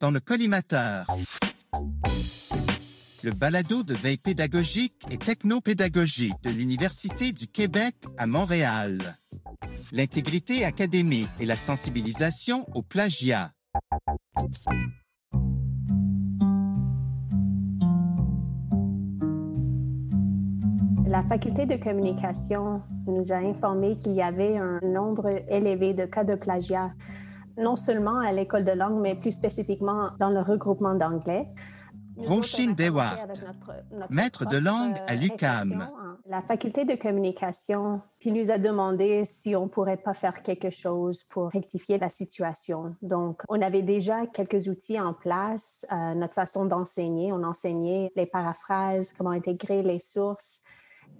dans 0.00 0.10
le 0.10 0.20
collimateur. 0.20 1.06
Le 3.22 3.30
balado 3.30 3.82
de 3.82 3.94
veille 3.94 4.18
pédagogique 4.18 5.00
et 5.10 5.16
technopédagogique 5.16 6.34
de 6.42 6.50
l'Université 6.50 7.32
du 7.32 7.48
Québec 7.48 7.94
à 8.18 8.26
Montréal. 8.26 8.98
L'intégrité 9.92 10.64
académique 10.64 11.30
et 11.40 11.46
la 11.46 11.56
sensibilisation 11.56 12.66
au 12.74 12.82
plagiat. 12.82 13.52
La 21.06 21.22
faculté 21.22 21.64
de 21.64 21.76
communication 21.76 22.82
nous 23.06 23.32
a 23.32 23.36
informé 23.36 23.94
qu'il 23.96 24.14
y 24.14 24.22
avait 24.22 24.58
un 24.58 24.80
nombre 24.82 25.28
élevé 25.48 25.94
de 25.94 26.06
cas 26.06 26.24
de 26.24 26.34
plagiat, 26.34 26.90
non 27.56 27.76
seulement 27.76 28.18
à 28.18 28.32
l'école 28.32 28.64
de 28.64 28.72
langue, 28.72 29.00
mais 29.00 29.14
plus 29.14 29.32
spécifiquement 29.32 30.10
dans 30.18 30.30
le 30.30 30.40
regroupement 30.40 30.94
d'anglais. 30.94 31.48
Roisin 32.16 32.72
Dewart, 32.72 33.26
maître 34.08 34.46
de 34.46 34.56
langue 34.56 34.96
à 35.08 35.16
l'UCAM. 35.16 35.88
La 36.26 36.42
faculté 36.42 36.84
de 36.84 36.94
communication 36.94 38.00
puis 38.20 38.30
nous 38.30 38.50
a 38.52 38.58
demandé 38.58 39.24
si 39.24 39.56
on 39.56 39.68
pourrait 39.68 39.96
pas 39.96 40.14
faire 40.14 40.42
quelque 40.42 40.70
chose 40.70 41.24
pour 41.24 41.50
rectifier 41.50 41.98
la 41.98 42.08
situation. 42.08 42.94
Donc, 43.02 43.42
on 43.48 43.60
avait 43.60 43.82
déjà 43.82 44.26
quelques 44.26 44.68
outils 44.68 45.00
en 45.00 45.12
place, 45.12 45.84
euh, 45.92 46.14
notre 46.14 46.34
façon 46.34 46.64
d'enseigner. 46.66 47.32
On 47.32 47.42
enseignait 47.42 48.12
les 48.14 48.26
paraphrases, 48.26 49.12
comment 49.12 49.30
intégrer 49.30 49.82
les 49.82 49.98
sources. 49.98 50.60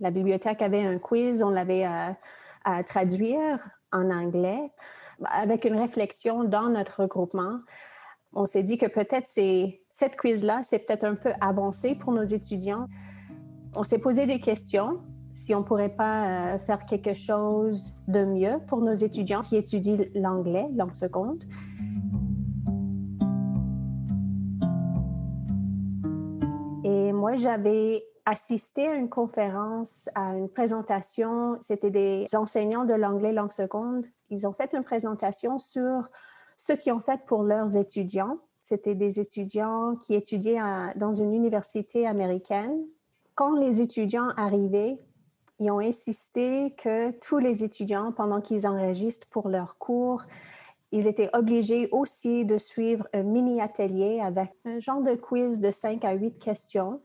La 0.00 0.10
bibliothèque 0.10 0.62
avait 0.62 0.86
un 0.86 0.98
quiz, 0.98 1.42
on 1.42 1.50
l'avait 1.50 1.86
euh, 1.86 2.10
à 2.64 2.84
traduire 2.84 3.68
en 3.92 4.10
anglais 4.10 4.70
avec 5.24 5.64
une 5.64 5.76
réflexion 5.76 6.44
dans 6.44 6.68
notre 6.68 7.02
regroupement 7.02 7.60
on 8.36 8.46
s'est 8.46 8.62
dit 8.62 8.78
que 8.78 8.86
peut-être 8.86 9.28
cette 9.28 10.16
quiz-là, 10.16 10.62
c'est 10.62 10.80
peut-être 10.80 11.04
un 11.04 11.14
peu 11.14 11.32
avancé 11.40 11.94
pour 11.94 12.12
nos 12.12 12.24
étudiants. 12.24 12.86
On 13.74 13.84
s'est 13.84 13.98
posé 13.98 14.26
des 14.26 14.40
questions 14.40 15.00
si 15.34 15.54
on 15.54 15.64
pourrait 15.64 15.94
pas 15.94 16.54
euh, 16.54 16.58
faire 16.60 16.84
quelque 16.86 17.14
chose 17.14 17.92
de 18.06 18.24
mieux 18.24 18.60
pour 18.68 18.80
nos 18.80 18.94
étudiants 18.94 19.42
qui 19.42 19.56
étudient 19.56 20.04
l'anglais, 20.14 20.66
langue 20.76 20.94
seconde. 20.94 21.44
Et 26.84 27.12
moi, 27.12 27.34
j'avais 27.34 28.04
assisté 28.26 28.86
à 28.88 28.94
une 28.94 29.08
conférence, 29.08 30.08
à 30.14 30.34
une 30.34 30.48
présentation. 30.48 31.58
C'était 31.60 31.90
des 31.90 32.26
enseignants 32.34 32.84
de 32.84 32.94
l'anglais 32.94 33.32
langue 33.32 33.52
seconde. 33.52 34.06
Ils 34.30 34.46
ont 34.46 34.52
fait 34.52 34.72
une 34.74 34.84
présentation 34.84 35.58
sur 35.58 36.08
ce 36.56 36.72
qu'ils 36.72 36.92
ont 36.92 37.00
fait 37.00 37.20
pour 37.26 37.42
leurs 37.42 37.76
étudiants. 37.76 38.38
C'était 38.62 38.94
des 38.94 39.20
étudiants 39.20 39.96
qui 39.96 40.14
étudiaient 40.14 40.60
dans 40.96 41.12
une 41.12 41.34
université 41.34 42.06
américaine. 42.06 42.82
Quand 43.34 43.56
les 43.56 43.82
étudiants 43.82 44.30
arrivaient, 44.36 44.98
ils 45.58 45.70
ont 45.70 45.80
insisté 45.80 46.74
que 46.76 47.10
tous 47.10 47.38
les 47.38 47.62
étudiants, 47.62 48.10
pendant 48.12 48.40
qu'ils 48.40 48.66
enregistrent 48.66 49.26
pour 49.28 49.48
leurs 49.48 49.76
cours, 49.78 50.22
ils 50.92 51.06
étaient 51.08 51.30
obligés 51.34 51.88
aussi 51.92 52.44
de 52.44 52.56
suivre 52.56 53.06
un 53.12 53.24
mini-atelier 53.24 54.20
avec 54.20 54.50
un 54.64 54.78
genre 54.78 55.02
de 55.02 55.14
quiz 55.14 55.60
de 55.60 55.70
5 55.70 56.04
à 56.04 56.12
8 56.12 56.38
questions 56.38 57.00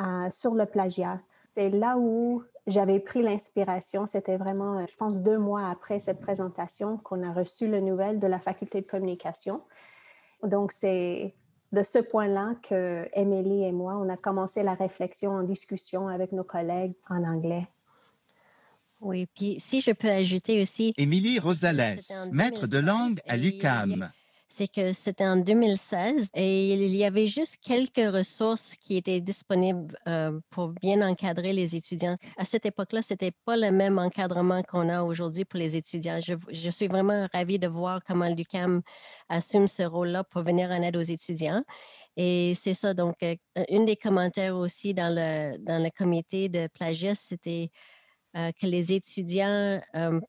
euh, 0.00 0.30
sur 0.30 0.54
le 0.54 0.66
plagiat. 0.66 1.20
C'est 1.54 1.70
là 1.70 1.96
où 1.98 2.42
j'avais 2.66 3.00
pris 3.00 3.22
l'inspiration. 3.22 4.06
C'était 4.06 4.36
vraiment, 4.36 4.78
euh, 4.78 4.84
je 4.88 4.96
pense, 4.96 5.20
deux 5.20 5.38
mois 5.38 5.68
après 5.68 5.98
cette 5.98 6.20
présentation 6.20 6.98
qu'on 6.98 7.22
a 7.22 7.32
reçu 7.32 7.66
le 7.66 7.80
nouvelle 7.80 8.18
de 8.18 8.26
la 8.26 8.38
faculté 8.38 8.80
de 8.80 8.86
communication. 8.86 9.62
Donc, 10.42 10.72
c'est 10.72 11.34
de 11.72 11.82
ce 11.82 11.98
point-là 11.98 12.54
que 12.62 13.08
Émilie 13.12 13.64
et 13.64 13.72
moi, 13.72 13.98
on 13.98 14.08
a 14.08 14.16
commencé 14.16 14.62
la 14.62 14.74
réflexion 14.74 15.32
en 15.32 15.42
discussion 15.42 16.08
avec 16.08 16.32
nos 16.32 16.44
collègues 16.44 16.94
en 17.08 17.24
anglais. 17.24 17.66
Oui, 19.00 19.26
puis 19.26 19.60
si 19.60 19.80
je 19.80 19.92
peux 19.92 20.10
ajouter 20.10 20.60
aussi. 20.60 20.92
Émilie 20.96 21.38
Rosales, 21.38 21.98
maître 22.32 22.66
de 22.66 22.78
langue 22.78 23.20
à 23.26 23.36
l'UCAM 23.36 24.10
c'est 24.48 24.68
que 24.68 24.92
c'était 24.92 25.26
en 25.26 25.36
2016 25.36 26.30
et 26.34 26.72
il 26.72 26.96
y 26.96 27.04
avait 27.04 27.28
juste 27.28 27.58
quelques 27.62 28.12
ressources 28.12 28.74
qui 28.80 28.96
étaient 28.96 29.20
disponibles 29.20 29.96
euh, 30.08 30.40
pour 30.50 30.68
bien 30.68 31.06
encadrer 31.06 31.52
les 31.52 31.76
étudiants. 31.76 32.16
À 32.36 32.44
cette 32.44 32.66
époque-là, 32.66 33.02
c'était 33.02 33.32
pas 33.44 33.56
le 33.56 33.70
même 33.70 33.98
encadrement 33.98 34.62
qu'on 34.62 34.88
a 34.88 35.02
aujourd'hui 35.02 35.44
pour 35.44 35.58
les 35.58 35.76
étudiants. 35.76 36.18
Je, 36.20 36.70
suis 36.70 36.88
vraiment 36.88 37.28
ravie 37.32 37.58
de 37.58 37.68
voir 37.68 38.00
comment 38.06 38.28
l'UCAM 38.28 38.82
assume 39.28 39.68
ce 39.68 39.82
rôle-là 39.82 40.24
pour 40.24 40.42
venir 40.42 40.70
en 40.70 40.82
aide 40.82 40.96
aux 40.96 41.02
étudiants. 41.02 41.62
Et 42.16 42.54
c'est 42.54 42.74
ça, 42.74 42.94
donc, 42.94 43.14
euh, 43.22 43.36
une 43.68 43.84
des 43.84 43.96
commentaires 43.96 44.56
aussi 44.56 44.92
dans 44.92 45.14
le, 45.14 45.56
dans 45.58 45.80
le 45.82 45.90
comité 45.90 46.48
de 46.48 46.66
plagiat, 46.66 47.14
c'était 47.14 47.70
euh, 48.38 48.50
que 48.60 48.66
les 48.66 48.92
étudiants 48.92 49.80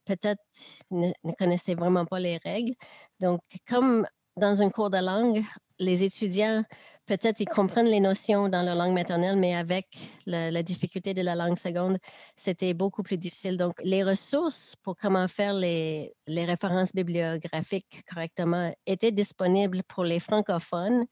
peut-être 0.04 0.42
ne, 0.90 1.10
connaissaient 1.38 1.74
vraiment 1.74 2.04
pas 2.04 2.18
les 2.18 2.38
règles. 2.38 2.74
Donc, 3.20 3.40
comme 3.68 4.06
dans 4.36 4.62
un 4.62 4.70
cours 4.70 4.90
de 4.90 4.98
langue, 4.98 5.42
les 5.78 6.02
étudiants, 6.02 6.64
peut-être, 7.06 7.40
ils 7.40 7.48
comprennent 7.48 7.86
les 7.86 8.00
notions 8.00 8.48
dans 8.48 8.62
leur 8.62 8.76
langue 8.76 8.92
maternelle, 8.94 9.36
mais 9.36 9.54
avec 9.54 9.86
la, 10.26 10.62
difficulté 10.62 11.14
de 11.14 11.22
la 11.22 11.34
langue 11.34 11.58
seconde, 11.58 11.98
c'était 12.36 12.74
beaucoup 12.74 13.02
plus 13.02 13.18
difficile. 13.18 13.56
Donc, 13.56 13.74
les 13.82 14.04
ressources 14.04 14.76
pour 14.82 14.96
comment 14.96 15.26
faire 15.26 15.52
les, 15.52 16.14
références 16.28 16.92
bibliographiques 16.92 18.02
correctement 18.08 18.72
étaient 18.86 19.10
disponibles 19.10 19.82
pour 19.84 20.04
les 20.04 20.20
francophones 20.20 21.02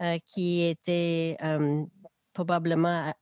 euh, 0.00 0.18
qui 0.26 0.62
étaient 0.62 1.36
euh, 1.42 1.84
probablement 2.32 3.12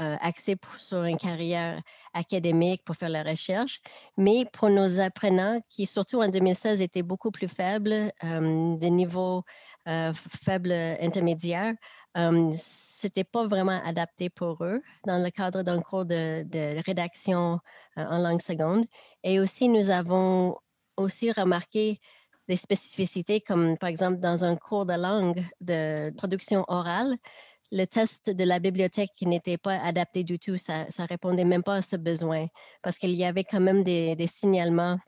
euh, 0.00 0.16
axés 0.20 0.56
sur 0.78 1.04
une 1.04 1.16
carrière 1.16 1.80
académique 2.12 2.84
pour 2.84 2.96
faire 2.96 3.08
la 3.08 3.22
recherche, 3.22 3.80
mais 4.16 4.44
pour 4.52 4.70
nos 4.70 5.00
apprenants 5.00 5.60
qui, 5.68 5.86
surtout 5.86 6.22
en 6.22 6.28
2016, 6.28 6.80
étaient 6.80 7.02
beaucoup 7.02 7.30
plus 7.30 7.48
faibles, 7.48 8.12
euh, 8.24 8.76
de 8.76 8.86
niveau 8.86 9.44
euh, 9.88 10.12
faible 10.44 10.72
intermédiaire, 10.72 11.74
euh, 12.16 12.52
c'était 12.56 13.24
pas 13.24 13.46
vraiment 13.46 13.80
adapté 13.84 14.30
pour 14.30 14.64
eux 14.64 14.80
dans 15.06 15.22
le 15.22 15.30
cadre 15.30 15.62
d'un 15.62 15.80
cours 15.80 16.04
de, 16.04 16.42
de 16.44 16.82
rédaction 16.86 17.58
en 17.96 18.18
langue 18.18 18.40
seconde. 18.40 18.86
Et 19.22 19.40
aussi, 19.40 19.68
nous 19.68 19.90
avons 19.90 20.56
aussi 20.96 21.30
remarqué 21.32 22.00
des 22.48 22.56
spécificités 22.56 23.40
comme 23.40 23.78
par 23.78 23.88
exemple 23.88 24.18
dans 24.18 24.44
un 24.44 24.56
cours 24.56 24.86
de 24.86 24.94
langue 24.94 25.42
de 25.60 26.14
production 26.16 26.64
orale, 26.68 27.16
le 27.74 27.86
test 27.86 28.30
de 28.30 28.44
la 28.44 28.60
bibliothèque 28.60 29.10
n'était 29.22 29.58
pas 29.58 29.74
adapté 29.74 30.22
du 30.22 30.38
tout. 30.38 30.56
Ça 30.56 30.84
ne 30.84 31.08
répondait 31.08 31.44
même 31.44 31.64
pas 31.64 31.76
à 31.76 31.82
ce 31.82 31.96
besoin 31.96 32.46
parce 32.82 32.98
qu'il 32.98 33.14
y 33.16 33.24
avait 33.24 33.42
quand 33.42 33.60
même 33.60 33.82
des, 33.82 34.16
signalements, 34.28 34.98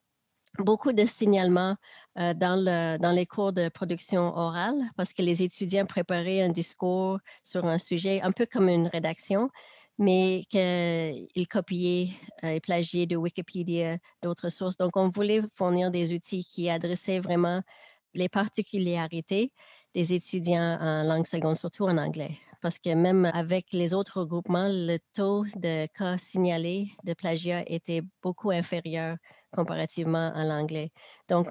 beaucoup 0.59 0.93
de 0.93 1.05
signalements 1.05 1.77
euh, 2.19 2.35
dans, 2.35 2.57
le, 2.57 2.99
dans 2.99 3.13
les 3.13 3.25
cours 3.25 3.53
de 3.53 3.69
production 3.69 4.37
orale 4.37 4.75
parce 4.97 5.13
que 5.13 5.23
les 5.23 5.45
étudiants 5.45 5.87
préparaient 5.87 6.43
un 6.43 6.49
discours 6.49 7.21
sur 7.45 7.65
un 7.67 7.79
sujet 7.79 8.21
un 8.23 8.33
peu 8.33 8.47
comme 8.47 8.69
une 8.69 8.89
rédaction 8.89 9.49
mais 9.99 10.43
qu'ils 10.51 11.49
copiaient 11.49 12.09
euh, 12.45 12.51
et 12.51 12.61
plagiaient 12.61 13.07
de 13.07 13.17
Wikipédia, 13.17 13.97
d'autres 14.23 14.51
sources. 14.51 14.77
Donc, 14.77 14.97
on 14.97 15.09
voulait 15.09 15.41
fournir 15.55 15.91
des 15.91 16.13
outils 16.13 16.45
qui 16.45 16.69
adressaient 16.69 17.21
vraiment 17.21 17.63
les 18.13 18.29
particularités 18.29 19.53
des 19.95 20.13
étudiants 20.13 20.79
en 20.81 21.03
langue 21.05 21.27
seconde, 21.27 21.57
surtout 21.57 21.85
en 21.85 21.97
anglais 21.97 22.37
parce 22.61 22.79
que 22.79 22.95
même 22.95 23.27
avec 23.33 23.73
les 23.73 23.95
autres 23.95 24.21
regroupements, 24.21 24.69
le 24.69 24.99
taux 25.15 25.45
de 25.57 25.87
cas 25.87 26.19
signalés 26.19 26.89
de 27.05 27.15
plagiat 27.15 27.63
était 27.67 28.03
beaucoup 28.23 28.51
inférieur 28.51 29.17
comparativement 29.53 30.33
à 30.35 30.45
l'anglais. 30.45 30.91
Donc, 31.29 31.49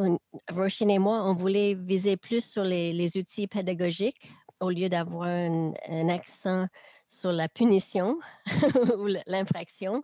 Roshin 0.51 0.89
et 0.89 0.99
moi, 0.99 1.23
on 1.23 1.33
voulait 1.33 1.73
viser 1.73 2.17
plus 2.17 2.43
sur 2.43 2.63
les, 2.63 3.17
outils 3.17 3.47
pédagogiques 3.47 4.29
au 4.59 4.69
lieu 4.69 4.89
d'avoir 4.89 5.27
un 5.27 6.09
accent 6.09 6.67
sur 7.07 7.31
la 7.31 7.47
punition 7.47 8.17
ou 8.97 9.07
l'infraction. 9.27 10.03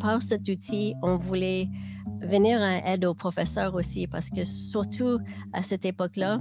Par 0.00 0.20
cet 0.20 0.48
outil, 0.48 0.94
on 1.02 1.16
voulait 1.16 1.68
venir 2.24 2.60
en 2.60 2.86
aide 2.86 3.04
aux 3.04 3.14
professeurs 3.14 3.74
aussi, 3.74 4.06
parce 4.06 4.30
que 4.30 4.44
surtout 4.44 5.18
à 5.52 5.62
cette 5.62 5.84
époque-là, 5.84 6.40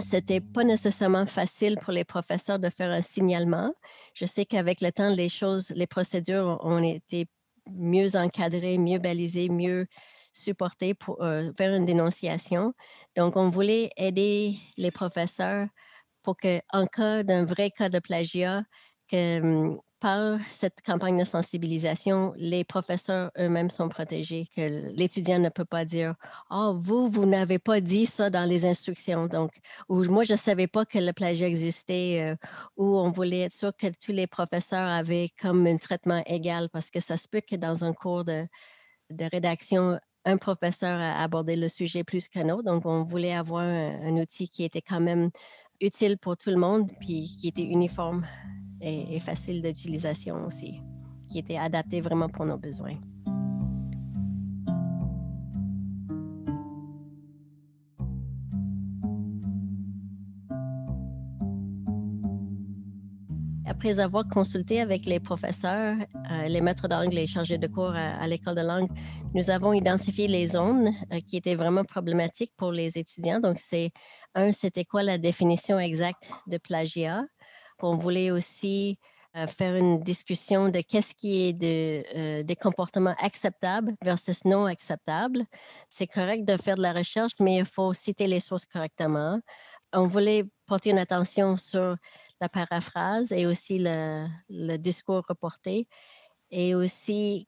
c'était 0.00 0.40
pas 0.40 0.64
nécessairement 0.64 1.26
facile 1.26 1.76
pour 1.80 1.92
les 1.92 2.04
professeurs 2.04 2.58
de 2.58 2.68
faire 2.68 2.90
un 2.90 3.00
signalement. 3.00 3.72
Je 4.14 4.26
sais 4.26 4.44
qu'avec 4.44 4.80
le 4.80 4.92
temps, 4.92 5.08
les 5.08 5.28
choses, 5.28 5.70
les 5.70 5.86
procédures 5.86 6.58
ont 6.62 6.82
été 6.82 7.26
mieux 7.70 8.16
encadrées, 8.16 8.78
mieux 8.78 8.98
balisées, 8.98 9.48
mieux 9.48 9.86
supportées 10.32 10.94
pour 10.94 11.22
euh, 11.22 11.50
faire 11.56 11.74
une 11.74 11.86
dénonciation. 11.86 12.74
Donc, 13.16 13.36
on 13.36 13.50
voulait 13.50 13.90
aider 13.96 14.56
les 14.76 14.90
professeurs 14.90 15.68
pour 16.22 16.36
que, 16.36 16.60
en 16.72 16.86
cas 16.86 17.22
d'un 17.22 17.44
vrai 17.44 17.70
cas 17.70 17.88
de 17.88 17.98
plagiat, 17.98 18.62
hum, 19.12 19.80
par 20.00 20.38
cette 20.50 20.80
campagne 20.82 21.18
de 21.18 21.24
sensibilisation, 21.24 22.32
les 22.36 22.64
professeurs 22.64 23.30
eux-mêmes 23.38 23.70
sont 23.70 23.88
protégés, 23.88 24.48
que 24.54 24.90
l'étudiant 24.94 25.38
ne 25.38 25.48
peut 25.48 25.64
pas 25.64 25.84
dire 25.84 26.14
Oh, 26.50 26.78
vous, 26.80 27.08
vous 27.08 27.26
n'avez 27.26 27.58
pas 27.58 27.80
dit 27.80 28.06
ça 28.06 28.30
dans 28.30 28.44
les 28.44 28.64
instructions. 28.64 29.26
Donc, 29.26 29.52
ou 29.88 30.04
moi, 30.04 30.24
je 30.24 30.32
ne 30.32 30.38
savais 30.38 30.66
pas 30.66 30.84
que 30.84 30.98
le 30.98 31.12
plagiat 31.12 31.48
existait, 31.48 32.20
euh, 32.22 32.36
ou 32.76 32.98
on 32.98 33.10
voulait 33.10 33.40
être 33.42 33.52
sûr 33.52 33.72
que 33.76 33.88
tous 33.88 34.12
les 34.12 34.26
professeurs 34.26 34.88
avaient 34.88 35.30
comme 35.40 35.66
un 35.66 35.76
traitement 35.76 36.22
égal, 36.26 36.68
parce 36.70 36.90
que 36.90 37.00
ça 37.00 37.16
se 37.16 37.28
peut 37.28 37.40
que 37.40 37.56
dans 37.56 37.84
un 37.84 37.92
cours 37.92 38.24
de, 38.24 38.46
de 39.10 39.24
rédaction, 39.24 39.98
un 40.24 40.36
professeur 40.36 41.00
a 41.00 41.22
abordé 41.22 41.56
le 41.56 41.68
sujet 41.68 42.04
plus 42.04 42.28
qu'un 42.28 42.48
autre. 42.50 42.64
Donc, 42.64 42.86
on 42.86 43.04
voulait 43.04 43.34
avoir 43.34 43.64
un 43.64 44.16
outil 44.16 44.48
qui 44.48 44.64
était 44.64 44.82
quand 44.82 45.00
même 45.00 45.30
utile 45.80 46.18
pour 46.18 46.36
tout 46.36 46.50
le 46.50 46.56
monde, 46.56 46.90
puis 47.00 47.36
qui 47.40 47.48
était 47.48 47.62
uniforme 47.62 48.26
et, 48.80 49.20
facile 49.20 49.62
d'utilisation 49.62 50.46
aussi, 50.46 50.80
qui 51.28 51.38
était 51.38 51.56
adapté 51.56 52.00
vraiment 52.00 52.28
pour 52.28 52.46
nos 52.46 52.58
besoins. 52.58 52.96
après 63.78 64.00
avoir 64.00 64.26
consulté 64.26 64.80
avec 64.80 65.06
les 65.06 65.20
professeurs, 65.20 65.96
euh, 66.32 66.48
les 66.48 66.60
maîtres 66.60 66.88
d'anglais, 66.88 67.20
les 67.20 67.26
chargés 67.28 67.58
de 67.58 67.68
cours 67.68 67.94
à, 67.94 68.26
l'école 68.26 68.56
de 68.56 68.60
langue, 68.60 68.88
nous 69.34 69.50
avons 69.50 69.72
identifié 69.72 70.26
les 70.26 70.48
zones 70.48 70.88
euh, 71.12 71.20
qui 71.24 71.36
étaient 71.36 71.54
vraiment 71.54 71.84
problématiques 71.84 72.52
pour 72.56 72.72
les 72.72 72.98
étudiants. 72.98 73.38
Donc, 73.38 73.58
c'est 73.60 73.92
un, 74.34 74.50
c'était 74.50 74.84
quoi 74.84 75.04
la 75.04 75.16
définition 75.16 75.78
exacte 75.78 76.28
de 76.48 76.58
plagiat? 76.58 77.22
On 77.82 77.96
voulait 77.96 78.30
aussi 78.30 78.98
faire 79.46 79.76
une 79.76 80.00
discussion 80.00 80.68
de 80.68 80.80
qu'est-ce 80.80 81.14
qui 81.14 81.42
est 81.42 81.52
de, 81.52 82.42
des 82.42 82.56
comportements 82.56 83.14
acceptables 83.20 83.94
versus 84.02 84.44
non 84.44 84.64
acceptables. 84.66 85.44
C'est 85.88 86.06
correct 86.06 86.44
de 86.44 86.56
faire 86.56 86.76
de 86.76 86.82
la 86.82 86.92
recherche, 86.92 87.32
mais 87.38 87.58
il 87.58 87.66
faut 87.66 87.92
citer 87.92 88.26
les 88.26 88.40
sources 88.40 88.66
correctement. 88.66 89.40
On 89.92 90.06
voulait 90.06 90.44
porter 90.66 90.90
une 90.90 90.98
attention 90.98 91.56
sur 91.56 91.96
la 92.40 92.48
paraphrase 92.48 93.32
et 93.32 93.46
aussi 93.46 93.78
le, 93.80 94.76
discours 94.76 95.24
reporté. 95.28 95.86
Et 96.50 96.74
aussi, 96.74 97.46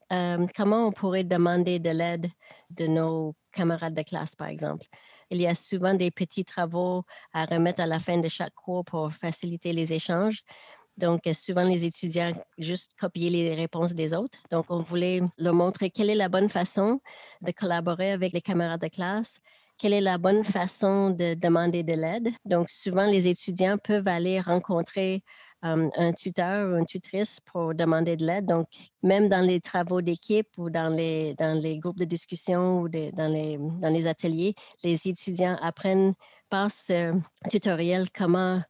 comment 0.55 0.87
on 0.87 0.91
pourrait 0.91 1.23
demander 1.23 1.79
de 1.79 1.89
l'aide 1.89 2.29
de 2.69 2.87
nos 2.87 3.35
camarades 3.51 3.95
de 3.95 4.03
classe, 4.03 4.35
par 4.35 4.47
exemple. 4.47 4.85
Il 5.31 5.41
y 5.41 5.47
a 5.47 5.55
souvent 5.55 5.93
des 5.93 6.11
petits 6.11 6.43
travaux 6.43 7.03
à 7.33 7.45
remettre 7.45 7.81
à 7.81 7.85
la 7.85 7.99
fin 7.99 8.17
de 8.17 8.27
chaque 8.27 8.53
cours 8.53 8.83
pour 8.83 9.13
faciliter 9.13 9.71
les 9.71 9.93
échanges. 9.93 10.43
Donc, 10.97 11.21
souvent, 11.33 11.63
les 11.63 11.85
étudiants 11.85 12.33
juste 12.57 12.91
copier 12.99 13.29
les 13.29 13.55
réponses 13.55 13.93
des 13.93 14.13
autres. 14.13 14.39
Donc, 14.51 14.65
on 14.69 14.81
voulait 14.81 15.21
leur 15.37 15.53
montrer 15.53 15.89
quelle 15.89 16.09
est 16.09 16.15
la 16.15 16.27
bonne 16.27 16.49
façon 16.49 16.99
de 17.41 17.51
collaborer 17.51 18.11
avec 18.11 18.33
les 18.33 18.41
camarades 18.41 18.81
de 18.81 18.89
classe 18.89 19.39
quelle 19.81 19.93
est 19.93 20.01
la 20.01 20.19
bonne 20.19 20.43
façon 20.43 21.09
de 21.09 21.33
demander 21.33 21.81
de 21.81 21.93
l'aide. 21.93 22.29
Donc, 22.45 22.69
souvent, 22.69 23.05
les 23.05 23.27
étudiants 23.27 23.79
peuvent 23.79 24.07
aller 24.07 24.39
rencontrer 24.39 25.23
un 25.61 26.13
tuteur 26.13 26.71
ou 26.71 26.77
une 26.77 26.85
tutrice 26.85 27.39
pour 27.45 27.75
demander 27.75 28.15
de 28.17 28.25
l'aide. 28.25 28.45
Donc, 28.45 28.67
même 29.03 29.29
dans 29.29 29.41
les 29.45 29.61
travaux 29.61 30.01
d'équipe 30.01 30.49
ou 30.57 30.69
dans 30.69 30.89
les, 30.89 31.35
dans 31.35 31.59
les 31.59 31.77
groupes 31.77 31.99
de 31.99 32.05
discussion 32.05 32.81
ou 32.81 32.89
dans, 32.89 33.31
les, 33.31 33.57
dans 33.57 33.89
les 33.89 34.07
ateliers, 34.07 34.55
les 34.83 35.07
étudiants 35.07 35.57
apprennent 35.61 36.13
par 36.49 36.71
ce 36.71 37.13
tutoriel 37.49 38.07
comment 38.11 38.61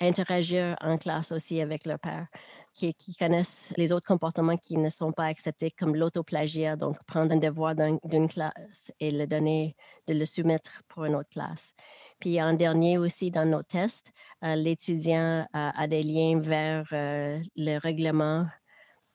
interagir 0.00 0.76
en 0.80 0.98
classe 0.98 1.32
aussi 1.32 1.60
avec 1.60 1.86
leur 1.86 1.98
père 1.98 2.26
qui, 2.74 3.14
connaissent 3.18 3.72
les 3.76 3.92
autres 3.92 4.06
comportements 4.06 4.56
qui 4.56 4.76
ne 4.76 4.88
sont 4.88 5.12
pas 5.12 5.26
acceptés, 5.26 5.70
comme 5.70 5.94
l'autoplagiat, 5.94 6.76
donc 6.76 6.96
prendre 7.04 7.32
un 7.32 7.36
devoir 7.36 7.74
d'une 8.04 8.28
classe 8.28 8.92
et 9.00 9.10
le 9.10 9.26
donner, 9.26 9.76
de 10.06 10.14
le 10.14 10.24
soumettre 10.24 10.82
pour 10.88 11.04
une 11.04 11.14
autre 11.14 11.28
classe. 11.30 11.74
Puis 12.20 12.40
en 12.40 12.54
dernier 12.54 12.98
aussi, 12.98 13.30
dans 13.30 13.48
nos 13.48 13.62
tests, 13.62 14.12
euh, 14.44 14.54
l'étudiant 14.54 15.46
a, 15.52 15.86
des 15.86 16.02
liens 16.02 16.40
vers 16.40 16.88
euh, 16.92 17.38
le 17.56 17.78
règlement 17.78 18.46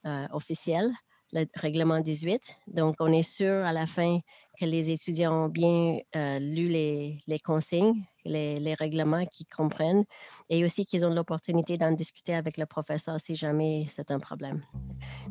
euh, 0.05 0.27
officiel 0.31 0.91
le 1.31 1.45
règlement 1.55 1.99
18. 1.99 2.41
Donc, 2.67 2.95
on 2.99 3.11
est 3.11 3.23
sûr 3.23 3.65
à 3.65 3.73
la 3.73 3.87
fin 3.87 4.19
que 4.57 4.63
les 4.63 4.89
étudiants 4.89 5.45
ont 5.45 5.49
bien 5.49 5.99
lu 6.39 6.69
les, 6.69 7.39
consignes, 7.43 8.05
les, 8.25 8.73
règlements 8.73 9.25
qu'ils 9.25 9.47
comprennent 9.47 10.03
et 10.49 10.65
aussi 10.65 10.85
qu'ils 10.85 11.05
ont 11.05 11.13
l'opportunité 11.13 11.77
d'en 11.77 11.91
discuter 11.91 12.33
avec 12.33 12.57
le 12.57 12.65
professeur 12.65 13.19
si 13.19 13.35
jamais 13.35 13.85
c'est 13.89 14.11
un 14.11 14.19
problème. 14.19 14.61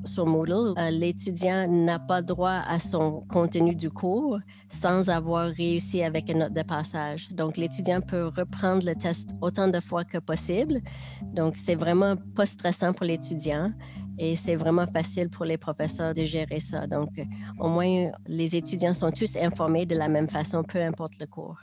Sur 0.04 0.26
Moodle, 0.26 0.74
euh, 0.78 0.90
l'étudiant 0.90 1.66
n'a 1.68 1.98
pas 1.98 2.22
droit 2.22 2.62
à 2.66 2.78
son 2.78 3.22
contenu 3.28 3.74
du 3.74 3.90
cours 3.90 4.38
sans 4.68 5.10
avoir 5.10 5.48
réussi 5.48 6.02
avec 6.02 6.28
une 6.30 6.38
note 6.38 6.52
de 6.52 6.62
passage. 6.62 7.30
Donc, 7.32 7.56
l'étudiant 7.56 8.00
peut 8.00 8.26
reprendre 8.36 8.84
le 8.86 8.94
test 8.94 9.30
autant 9.40 9.68
de 9.68 9.80
fois 9.80 10.04
que 10.04 10.18
possible. 10.18 10.80
Donc, 11.22 11.56
c'est 11.56 11.74
vraiment 11.74 12.16
pas 12.34 12.46
stressant 12.46 12.92
pour 12.92 13.06
l'étudiant 13.06 13.72
et 14.18 14.36
c'est 14.36 14.56
vraiment 14.56 14.86
facile 14.86 15.28
pour 15.28 15.44
les 15.44 15.58
professeurs 15.58 16.14
de 16.14 16.24
gérer 16.24 16.60
ça. 16.60 16.86
Donc, 16.86 17.10
au 17.58 17.68
moins, 17.68 18.10
les 18.26 18.56
étudiants 18.56 18.94
sont 18.94 19.10
tous 19.10 19.36
informés 19.36 19.86
de 19.86 19.96
la 19.96 20.08
même 20.08 20.28
façon, 20.28 20.62
peu 20.62 20.80
importe 20.80 21.18
le 21.18 21.26
cours. 21.26 21.58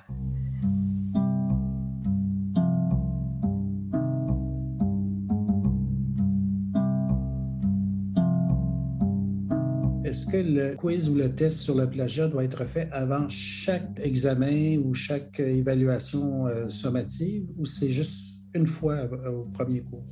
Est-ce 10.03 10.25
que 10.25 10.37
le 10.37 10.75
quiz 10.75 11.09
ou 11.09 11.15
le 11.15 11.35
test 11.35 11.59
sur 11.59 11.75
le 11.75 11.87
plagiat 11.87 12.27
doit 12.27 12.43
être 12.43 12.65
fait 12.65 12.89
avant 12.91 13.29
chaque 13.29 13.99
examen 13.99 14.77
ou 14.77 14.95
chaque 14.95 15.39
évaluation 15.39 16.47
euh, 16.47 16.67
sommative 16.69 17.47
ou 17.59 17.65
c'est 17.65 17.89
juste 17.89 18.39
une 18.55 18.65
fois 18.65 18.95
euh, 18.95 19.29
au 19.29 19.43
premier 19.45 19.81
cours? 19.81 20.03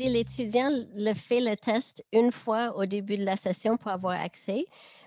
l'étudiant 0.00 0.70
le 0.94 1.12
fait 1.12 1.40
le 1.40 1.56
test 1.56 2.04
une 2.12 2.30
fois 2.30 2.76
au 2.76 2.86
début 2.86 3.16
de 3.16 3.24
la 3.24 3.36
session 3.36 3.76
pour 3.76 3.90
avoir 3.90 4.20
accès, 4.20 4.64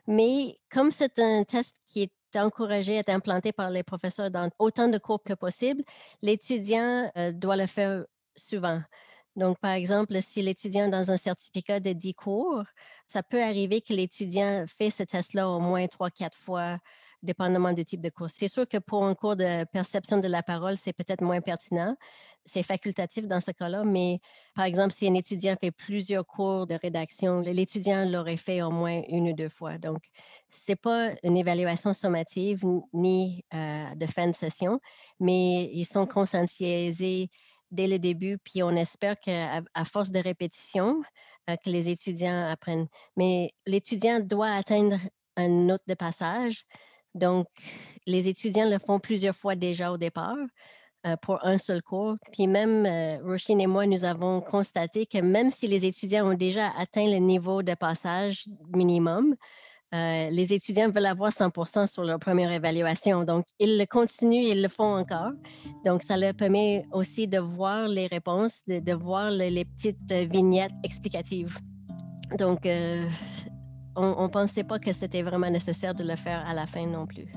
mais 0.07 0.57
comme 0.69 0.91
c'est 0.91 1.19
un 1.19 1.43
test 1.43 1.75
qui 1.85 2.03
est 2.03 2.37
encouragé 2.37 2.97
à 2.97 2.99
être 2.99 3.09
implanté 3.09 3.51
par 3.51 3.69
les 3.69 3.83
professeurs 3.83 4.31
dans 4.31 4.49
autant 4.59 4.87
de 4.87 4.97
cours 4.97 5.23
que 5.23 5.33
possible, 5.33 5.83
l'étudiant 6.21 7.11
euh, 7.17 7.31
doit 7.31 7.57
le 7.57 7.67
faire 7.67 8.05
souvent. 8.35 8.81
Donc, 9.35 9.59
par 9.59 9.71
exemple, 9.71 10.21
si 10.21 10.41
l'étudiant 10.41 10.89
dans 10.89 11.09
un 11.09 11.17
certificat 11.17 11.79
de 11.79 11.93
10 11.93 12.13
cours, 12.15 12.63
ça 13.11 13.23
peut 13.23 13.43
arriver 13.43 13.81
que 13.81 13.93
l'étudiant 13.93 14.65
fait 14.67 14.89
ce 14.89 15.03
test-là 15.03 15.49
au 15.49 15.59
moins 15.59 15.85
trois, 15.87 16.09
quatre 16.09 16.37
fois 16.37 16.77
dépendamment 17.23 17.73
du 17.73 17.85
type 17.85 18.01
de 18.01 18.09
cours. 18.09 18.29
C'est 18.29 18.47
sûr 18.47 18.67
que 18.67 18.77
pour 18.77 19.03
un 19.05 19.13
cours 19.13 19.35
de 19.35 19.65
perception 19.65 20.17
de 20.17 20.27
la 20.27 20.41
parole, 20.41 20.77
c'est 20.77 20.93
peut-être 20.93 21.21
moins 21.21 21.41
pertinent. 21.41 21.95
C'est 22.45 22.63
facultatif 22.63 23.27
dans 23.27 23.41
ce 23.41 23.51
cas-là, 23.51 23.83
mais 23.83 24.19
par 24.55 24.65
exemple, 24.65 24.93
si 24.93 25.07
un 25.07 25.13
étudiant 25.13 25.55
fait 25.59 25.69
plusieurs 25.69 26.25
cours 26.25 26.65
de 26.65 26.73
rédaction, 26.73 27.41
l'étudiant 27.41 28.05
l'aurait 28.05 28.37
fait 28.37 28.63
au 28.63 28.71
moins 28.71 29.01
une 29.09 29.29
ou 29.29 29.33
deux 29.33 29.49
fois. 29.49 29.77
Donc, 29.77 30.01
ce 30.49 30.71
n'est 30.71 30.75
pas 30.75 31.11
une 31.21 31.37
évaluation 31.37 31.93
sommative 31.93 32.63
ni 32.93 33.45
euh, 33.53 33.93
de 33.95 34.05
fin 34.07 34.27
de 34.27 34.35
session, 34.35 34.79
mais 35.19 35.69
ils 35.71 35.85
sont 35.85 36.07
conscientisés 36.07 37.29
dès 37.69 37.87
le 37.87 37.99
début, 37.99 38.37
puis 38.37 38.63
on 38.63 38.71
espère 38.71 39.19
qu'à 39.19 39.61
à 39.73 39.85
force 39.85 40.11
de 40.11 40.19
répétition, 40.19 41.01
que 41.47 41.69
les 41.69 41.89
étudiants 41.89 42.47
apprennent. 42.49 42.87
Mais 43.17 43.53
l'étudiant 43.65 44.19
doit 44.19 44.51
atteindre 44.51 44.97
un 45.37 45.47
note 45.47 45.83
de 45.87 45.93
passage 45.93 46.65
donc, 47.13 47.47
les 48.05 48.27
étudiants 48.27 48.69
le 48.69 48.79
font 48.79 48.99
plusieurs 48.99 49.35
fois 49.35 49.55
déjà 49.55 49.91
au 49.91 49.97
départ 49.97 50.37
euh, 51.05 51.15
pour 51.17 51.45
un 51.45 51.57
seul 51.57 51.81
cours. 51.81 52.15
Puis 52.31 52.47
même, 52.47 52.85
euh, 52.85 53.17
Roisin 53.23 53.59
et 53.59 53.67
moi, 53.67 53.85
nous 53.85 54.05
avons 54.05 54.41
constaté 54.41 55.05
que 55.05 55.17
même 55.17 55.49
si 55.49 55.67
les 55.67 55.85
étudiants 55.85 56.29
ont 56.31 56.35
déjà 56.35 56.69
atteint 56.77 57.09
le 57.09 57.17
niveau 57.17 57.63
de 57.63 57.73
passage 57.73 58.45
minimum, 58.73 59.35
euh, 59.93 60.29
les 60.29 60.53
étudiants 60.53 60.89
veulent 60.89 61.05
avoir 61.05 61.31
100% 61.31 61.87
sur 61.87 62.03
leur 62.03 62.19
première 62.19 62.51
évaluation. 62.51 63.23
Donc, 63.23 63.45
ils 63.59 63.77
le 63.77 63.85
continuent, 63.85 64.43
ils 64.43 64.61
le 64.61 64.69
font 64.69 64.95
encore. 64.95 65.31
Donc, 65.85 66.03
ça 66.03 66.15
leur 66.15 66.33
permet 66.33 66.85
aussi 66.91 67.27
de 67.27 67.39
voir 67.39 67.87
les 67.87 68.07
réponses, 68.07 68.61
de, 68.67 68.93
voir 68.93 69.31
les 69.31 69.65
petites 69.65 70.11
vignettes 70.31 70.71
explicatives. 70.83 71.57
Donc, 72.37 72.61
on 73.95 74.23
ne 74.23 74.27
pensait 74.27 74.63
pas 74.63 74.79
que 74.79 74.93
c'était 74.93 75.21
vraiment 75.21 75.49
nécessaire 75.49 75.93
de 75.93 76.03
le 76.03 76.15
faire 76.15 76.45
à 76.47 76.53
la 76.53 76.65
fin 76.65 76.85
non 76.85 77.05
plus. 77.05 77.27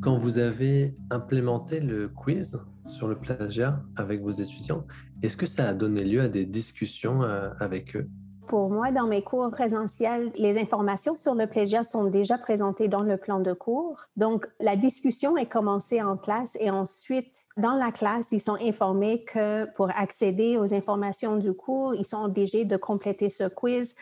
Quand 0.00 0.18
vous 0.18 0.38
avez 0.38 0.94
implémenté 1.10 1.80
le 1.80 2.08
quiz 2.08 2.58
sur 2.84 3.08
le 3.08 3.18
plagiat 3.18 3.82
avec 3.96 4.20
vos 4.20 4.30
étudiants, 4.30 4.86
est-ce 5.22 5.36
que 5.36 5.46
ça 5.46 5.68
a 5.68 5.74
donné 5.74 6.04
lieu 6.04 6.20
à 6.20 6.28
des 6.28 6.44
discussions 6.44 7.22
euh, 7.22 7.50
avec 7.58 7.96
eux? 7.96 8.08
Pour 8.46 8.68
moi, 8.68 8.90
dans 8.90 9.06
mes 9.06 9.22
cours 9.22 9.50
présentiels, 9.50 10.30
les 10.36 10.58
informations 10.58 11.16
sur 11.16 11.34
le 11.34 11.46
plagiat 11.46 11.82
sont 11.82 12.04
déjà 12.04 12.36
présentées 12.36 12.88
dans 12.88 13.02
le 13.02 13.16
plan 13.16 13.40
de 13.40 13.54
cours. 13.54 14.04
Donc, 14.16 14.46
la 14.60 14.76
discussion 14.76 15.38
est 15.38 15.48
commencée 15.48 16.02
en 16.02 16.18
classe 16.18 16.54
et 16.60 16.70
ensuite, 16.70 17.46
dans 17.56 17.72
la 17.72 17.90
classe, 17.90 18.32
ils 18.32 18.40
sont 18.40 18.58
informés 18.60 19.24
que 19.24 19.64
pour 19.76 19.88
accéder 19.96 20.58
aux 20.58 20.74
informations 20.74 21.36
du 21.36 21.54
cours, 21.54 21.94
ils 21.94 22.04
sont 22.04 22.22
obligés 22.22 22.66
de 22.66 22.76
compléter 22.76 23.30
ce 23.30 23.48
quiz. 23.48 23.94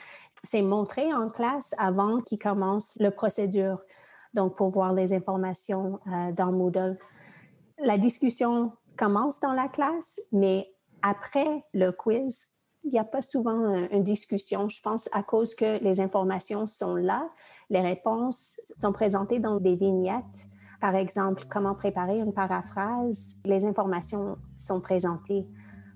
C'est 0.42 0.62
montré 0.62 1.14
en 1.14 1.28
classe 1.28 1.72
avant 1.78 2.20
qu'ils 2.20 2.40
commencent 2.40 2.94
la 2.96 3.12
procédure. 3.12 3.78
Donc, 4.34 4.56
pour 4.56 4.70
voir 4.70 4.92
les 4.92 5.12
informations 5.14 6.00
euh, 6.08 6.32
dans 6.32 6.50
Moodle. 6.50 6.99
La 7.78 7.96
discussion 7.96 8.72
commence 8.96 9.38
dans 9.38 9.52
la 9.52 9.68
classe, 9.68 10.20
mais 10.32 10.68
après 11.02 11.64
le 11.75 11.92
quiz, 11.92 12.49
il 12.84 12.90
n'y 12.90 12.98
a 12.98 13.04
pas 13.04 13.22
souvent 13.22 13.86
une 13.90 14.02
discussion, 14.02 14.68
je 14.68 14.80
pense, 14.80 15.08
à 15.12 15.22
cause 15.22 15.54
que 15.54 15.82
les 15.82 16.00
informations 16.00 16.66
sont 16.66 16.96
là. 16.96 17.28
Les 17.70 17.80
réponses 17.80 18.56
sont 18.76 18.92
présentées 18.92 19.38
dans 19.38 19.60
des 19.60 19.76
vignettes. 19.76 20.48
Par 20.80 20.96
exemple, 20.96 21.44
comment 21.48 21.74
préparer 21.74 22.18
une 22.18 22.32
paraphrase. 22.32 23.36
Les 23.44 23.64
informations 23.64 24.36
sont 24.56 24.80
présentées 24.80 25.46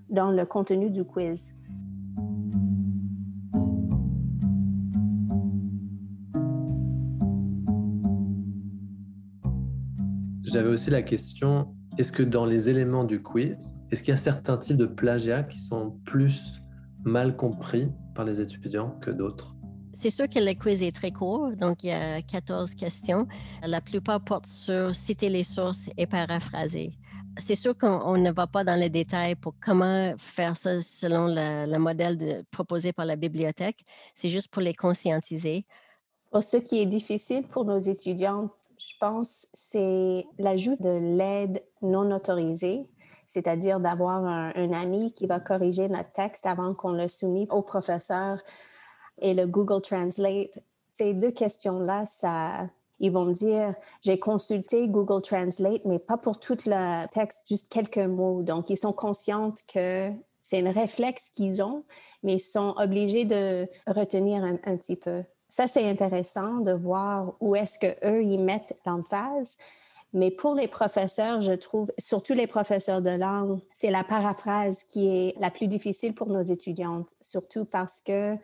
dans 0.08 0.30
le 0.30 0.46
contenu 0.46 0.90
du 0.90 1.04
quiz. 1.04 1.52
J'avais 10.44 10.68
aussi 10.68 10.90
la 10.90 11.02
question, 11.02 11.74
est-ce 11.98 12.12
que 12.12 12.22
dans 12.22 12.46
les 12.46 12.68
éléments 12.68 13.04
du 13.04 13.20
quiz, 13.20 13.74
est-ce 13.90 14.02
qu'il 14.04 14.10
y 14.10 14.14
a 14.14 14.16
certains 14.16 14.56
types 14.56 14.76
de 14.76 14.86
plagiat 14.86 15.42
qui 15.42 15.58
sont 15.58 15.98
plus 16.04 16.62
mal 17.06 17.36
compris 17.36 17.88
par 18.14 18.24
les 18.24 18.40
étudiants 18.40 18.90
que 19.00 19.10
d'autres? 19.10 19.54
C'est 19.94 20.10
sûr 20.10 20.28
que 20.28 20.38
le 20.38 20.52
quiz 20.54 20.82
est 20.82 20.94
très 20.94 21.10
court, 21.10 21.52
donc 21.56 21.82
il 21.82 21.86
y 21.88 21.92
a 21.92 22.20
14 22.20 22.74
questions. 22.74 23.26
La 23.62 23.80
plupart 23.80 24.20
portent 24.20 24.46
sur 24.46 24.94
citer 24.94 25.30
les 25.30 25.44
sources 25.44 25.88
et 25.96 26.06
paraphraser. 26.06 26.92
C'est 27.38 27.54
sûr 27.54 27.76
qu'on 27.76 28.18
ne 28.18 28.30
va 28.30 28.46
pas 28.46 28.64
dans 28.64 28.78
les 28.78 28.90
détails 28.90 29.36
pour 29.36 29.54
comment 29.64 30.12
faire 30.18 30.56
ça 30.56 30.82
selon 30.82 31.26
le, 31.28 31.78
modèle 31.78 32.44
proposé 32.50 32.92
par 32.92 33.06
la 33.06 33.16
bibliothèque. 33.16 33.84
C'est 34.14 34.30
juste 34.30 34.48
pour 34.48 34.62
les 34.62 34.74
conscientiser. 34.74 35.64
Ce 36.38 36.56
qui 36.58 36.80
est 36.80 36.86
difficile 36.86 37.44
pour 37.44 37.64
nos 37.64 37.78
étudiants, 37.78 38.50
je 38.78 38.92
pense, 39.00 39.46
c'est 39.54 40.26
l'ajout 40.38 40.76
de 40.80 41.16
l'aide 41.16 41.62
non 41.80 42.14
autorisée 42.14 42.86
c'est-à-dire 43.36 43.80
d'avoir 43.80 44.24
un, 44.24 44.72
ami 44.72 45.12
qui 45.12 45.26
va 45.26 45.40
corriger 45.40 45.90
notre 45.90 46.10
texte 46.12 46.46
avant 46.46 46.72
qu'on 46.72 46.92
le 46.92 47.06
soumette 47.06 47.52
au 47.52 47.60
professeur 47.60 48.40
et 49.20 49.34
le 49.34 49.46
Google 49.46 49.82
Translate. 49.82 50.58
Ces 50.94 51.12
deux 51.12 51.32
questions-là, 51.32 52.04
ils 52.98 53.12
vont 53.12 53.26
me 53.26 53.34
dire, 53.34 53.74
j'ai 54.00 54.18
consulté 54.18 54.88
Google 54.88 55.20
Translate, 55.20 55.84
mais 55.84 55.98
pas 55.98 56.16
pour 56.16 56.40
tout 56.40 56.56
le 56.64 57.06
texte, 57.08 57.42
juste 57.46 57.68
quelques 57.70 57.98
mots. 57.98 58.42
Donc, 58.42 58.70
ils 58.70 58.78
sont 58.78 58.94
conscients 58.94 59.52
que 59.70 60.10
c'est 60.40 60.66
un 60.66 60.72
réflexe 60.72 61.28
qu'ils 61.34 61.62
ont, 61.62 61.84
mais 62.22 62.36
ils 62.36 62.40
sont 62.40 62.74
obligés 62.78 63.26
de 63.26 63.68
retenir 63.86 64.42
un, 64.42 64.54
un 64.64 64.78
petit 64.78 64.96
peu. 64.96 65.24
Ça, 65.50 65.66
c'est 65.66 65.86
intéressant 65.86 66.60
de 66.60 66.72
voir 66.72 67.34
où 67.40 67.54
est-ce 67.54 67.78
qu'eux, 67.78 68.22
ils 68.22 68.40
mettent 68.40 68.78
l'emphase. 68.86 69.58
Mais 70.12 70.30
pour 70.30 70.54
les 70.54 70.68
professeurs, 70.68 71.40
je 71.40 71.52
trouve, 71.52 71.92
surtout 71.98 72.32
les 72.32 72.46
professeurs 72.46 73.02
de 73.02 73.10
langue, 73.10 73.60
c'est 73.74 73.90
la 73.90 74.04
paraphrase 74.04 74.84
qui 74.84 75.08
est 75.08 75.34
la 75.40 75.50
plus 75.50 75.68
difficile 75.68 76.14
pour 76.14 76.28
nos 76.28 76.42
étudiantes, 76.42 77.14
surtout 77.20 77.64
parce 77.64 78.00
que 78.00 78.36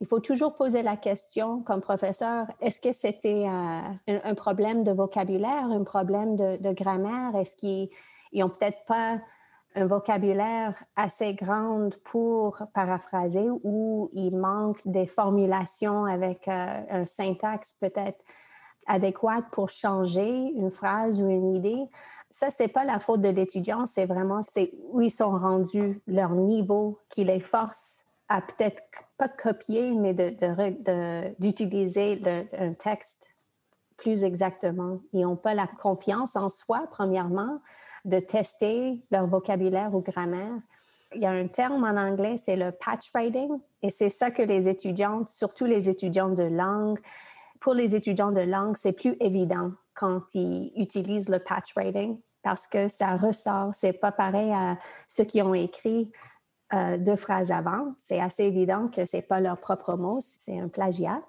il 0.00 0.06
faut 0.06 0.20
toujours 0.20 0.54
poser 0.54 0.82
la 0.82 0.96
question 0.96 1.60
comme 1.62 1.80
professeur, 1.80 2.46
est-ce 2.60 2.80
que 2.80 2.92
c'était 2.92 3.46
euh, 3.48 4.18
un, 4.22 4.34
problème 4.34 4.84
de 4.84 4.92
vocabulaire, 4.92 5.64
un 5.64 5.82
problème 5.82 6.36
de, 6.36 6.72
grammaire? 6.72 7.34
Est-ce 7.34 7.56
qu'ils 7.56 7.88
n'ont 8.32 8.48
peut-être 8.48 8.84
pas 8.86 9.18
un 9.74 9.86
vocabulaire 9.86 10.74
assez 10.94 11.34
grand 11.34 11.90
pour 12.04 12.62
paraphraser 12.74 13.48
ou 13.64 14.10
il 14.12 14.36
manque 14.36 14.78
des 14.84 15.06
formulations 15.06 16.04
avec 16.04 16.46
euh, 16.46 16.80
un 16.90 17.06
syntaxe 17.06 17.74
peut-être 17.80 18.24
adéquate 18.88 19.44
pour 19.52 19.70
changer 19.70 20.28
une 20.28 20.70
phrase 20.70 21.20
ou 21.20 21.28
une 21.28 21.54
idée. 21.54 21.84
Ça, 22.30 22.50
c'est 22.50 22.68
pas 22.68 22.84
la 22.84 22.98
faute 22.98 23.20
de 23.20 23.28
l'étudiant, 23.28 23.86
c'est 23.86 24.04
vraiment 24.04 24.40
où 24.92 25.00
ils 25.00 25.10
sont 25.10 25.30
rendus, 25.30 26.00
leur 26.06 26.32
niveau 26.32 26.98
qui 27.08 27.24
les 27.24 27.40
force 27.40 28.04
à 28.28 28.42
peut-être 28.42 28.82
pas 29.16 29.28
copier, 29.28 29.92
mais 29.92 30.14
d'utiliser 31.38 32.16
de, 32.16 32.44
un 32.58 32.74
texte 32.74 33.26
plus 33.96 34.24
exactement. 34.24 35.00
Ils 35.12 35.22
n'ont 35.22 35.36
pas 35.36 35.54
la 35.54 35.66
confiance 35.66 36.36
en 36.36 36.48
soi, 36.48 36.86
premièrement, 36.90 37.60
de 38.04 38.20
tester 38.20 39.02
leur 39.10 39.26
vocabulaire 39.26 39.94
ou 39.94 40.00
grammaire. 40.00 40.54
Il 41.14 41.22
y 41.22 41.26
a 41.26 41.30
un 41.30 41.48
terme 41.48 41.84
en 41.84 41.96
anglais, 41.96 42.36
c'est 42.36 42.56
le 42.56 42.70
patch 42.70 43.10
writing, 43.14 43.58
et 43.82 43.90
c'est 43.90 44.10
ça 44.10 44.30
que 44.30 44.42
les 44.42 44.68
étudiantes, 44.68 45.28
surtout 45.28 45.64
les 45.64 45.88
étudiants 45.88 46.28
de 46.28 46.42
langue, 46.42 47.00
pour 47.60 47.74
les 47.74 47.94
étudiants 47.94 48.32
de 48.32 48.40
langue, 48.40 48.76
c'est 48.76 48.92
plus 48.92 49.16
évident 49.20 49.72
quand 49.94 50.22
ils 50.34 50.72
utilisent 50.76 51.28
le 51.28 51.38
patch 51.38 51.74
writing 51.74 52.18
parce 52.42 52.66
que 52.66 52.88
ça 52.88 53.16
ressort. 53.16 53.74
C'est 53.74 53.92
pas 53.92 54.12
pareil 54.12 54.52
à 54.52 54.78
ceux 55.06 55.24
qui 55.24 55.42
ont 55.42 55.54
écrit 55.54 56.10
euh, 56.72 56.98
deux 56.98 57.16
phrases 57.16 57.50
avant. 57.50 57.94
C'est 58.00 58.20
assez 58.20 58.44
évident 58.44 58.88
que 58.88 59.06
c'est 59.06 59.22
pas 59.22 59.40
leur 59.40 59.58
propre 59.58 59.96
mot, 59.96 60.18
c'est 60.20 60.58
un 60.58 60.68
plagiat. 60.68 61.20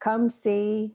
Comme 0.00 0.28
c'est 0.28 0.90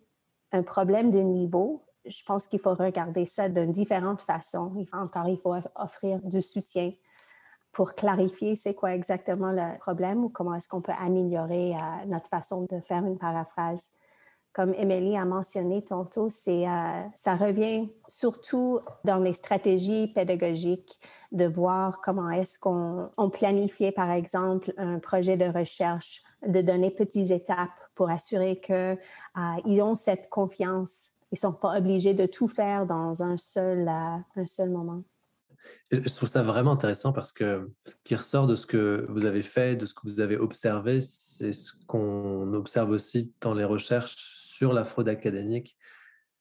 un 0.51 0.63
problème 0.63 1.11
de 1.11 1.19
niveau, 1.19 1.85
je 2.05 2.23
pense 2.23 2.47
qu'il 2.47 2.59
faut 2.59 2.73
regarder 2.73 3.25
ça 3.25 3.49
d'une 3.49 3.71
différente 3.71 4.21
façon. 4.21 4.73
Encore, 4.91 5.27
il 5.27 5.37
faut 5.37 5.55
offrir 5.75 6.19
du 6.23 6.41
soutien 6.41 6.91
pour 7.71 7.93
clarifier 7.93 8.55
c'est 8.55 8.73
quoi 8.73 8.93
exactement 8.95 9.51
le 9.51 9.77
problème 9.77 10.23
ou 10.23 10.29
comment 10.29 10.55
est-ce 10.55 10.67
qu'on 10.67 10.81
peut 10.81 10.93
améliorer 10.99 11.75
euh, 11.75 12.05
notre 12.07 12.27
façon 12.27 12.65
de 12.69 12.79
faire 12.79 13.05
une 13.05 13.17
paraphrase 13.17 13.91
comme 14.57 14.73
Émilie 14.73 15.15
a 15.15 15.23
mentionné 15.23 15.83
tantôt, 15.83 16.31
c'est, 16.31 16.67
euh, 16.67 17.03
ça 17.15 17.35
revient 17.35 17.89
surtout 18.07 18.79
dans 19.05 19.19
les 19.19 19.33
stratégies 19.33 20.07
pédagogiques 20.07 20.99
de 21.31 21.45
voir 21.45 22.01
comment 22.01 22.31
est-ce 22.31 22.57
qu'on 22.57 23.11
on 23.17 23.29
planifie, 23.29 23.91
par 23.91 24.09
exemple, 24.09 24.73
un 24.77 24.97
projet 24.97 25.37
de 25.37 25.45
recherche, 25.45 26.23
de 26.47 26.61
donner 26.61 26.89
petites 26.89 27.29
étapes 27.29 27.69
pour 27.93 28.09
assurer 28.09 28.59
qu'ils 28.59 28.97
euh, 29.37 29.83
ont 29.83 29.93
cette 29.93 30.27
confiance. 30.31 31.09
Ils 31.31 31.35
ne 31.35 31.39
sont 31.39 31.53
pas 31.53 31.77
obligés 31.77 32.15
de 32.15 32.25
tout 32.25 32.47
faire 32.47 32.87
dans 32.87 33.21
un 33.21 33.37
seul, 33.37 33.87
euh, 33.87 34.41
un 34.41 34.45
seul 34.47 34.71
moment. 34.71 35.03
Je 35.91 36.15
trouve 36.15 36.29
ça 36.29 36.41
vraiment 36.41 36.71
intéressant 36.71 37.13
parce 37.13 37.31
que 37.31 37.69
ce 37.85 37.93
qui 38.03 38.15
ressort 38.15 38.47
de 38.47 38.55
ce 38.55 38.65
que 38.65 39.05
vous 39.09 39.25
avez 39.25 39.43
fait, 39.43 39.75
de 39.75 39.85
ce 39.85 39.93
que 39.93 40.01
vous 40.03 40.19
avez 40.19 40.35
observé, 40.35 41.01
c'est 41.01 41.53
ce 41.53 41.73
qu'on 41.85 42.53
observe 42.53 42.89
aussi 42.89 43.35
dans 43.39 43.53
les 43.53 43.63
recherches 43.65 44.36
sur 44.57 44.73
la 44.73 44.83
fraude 44.83 45.09
académique, 45.09 45.77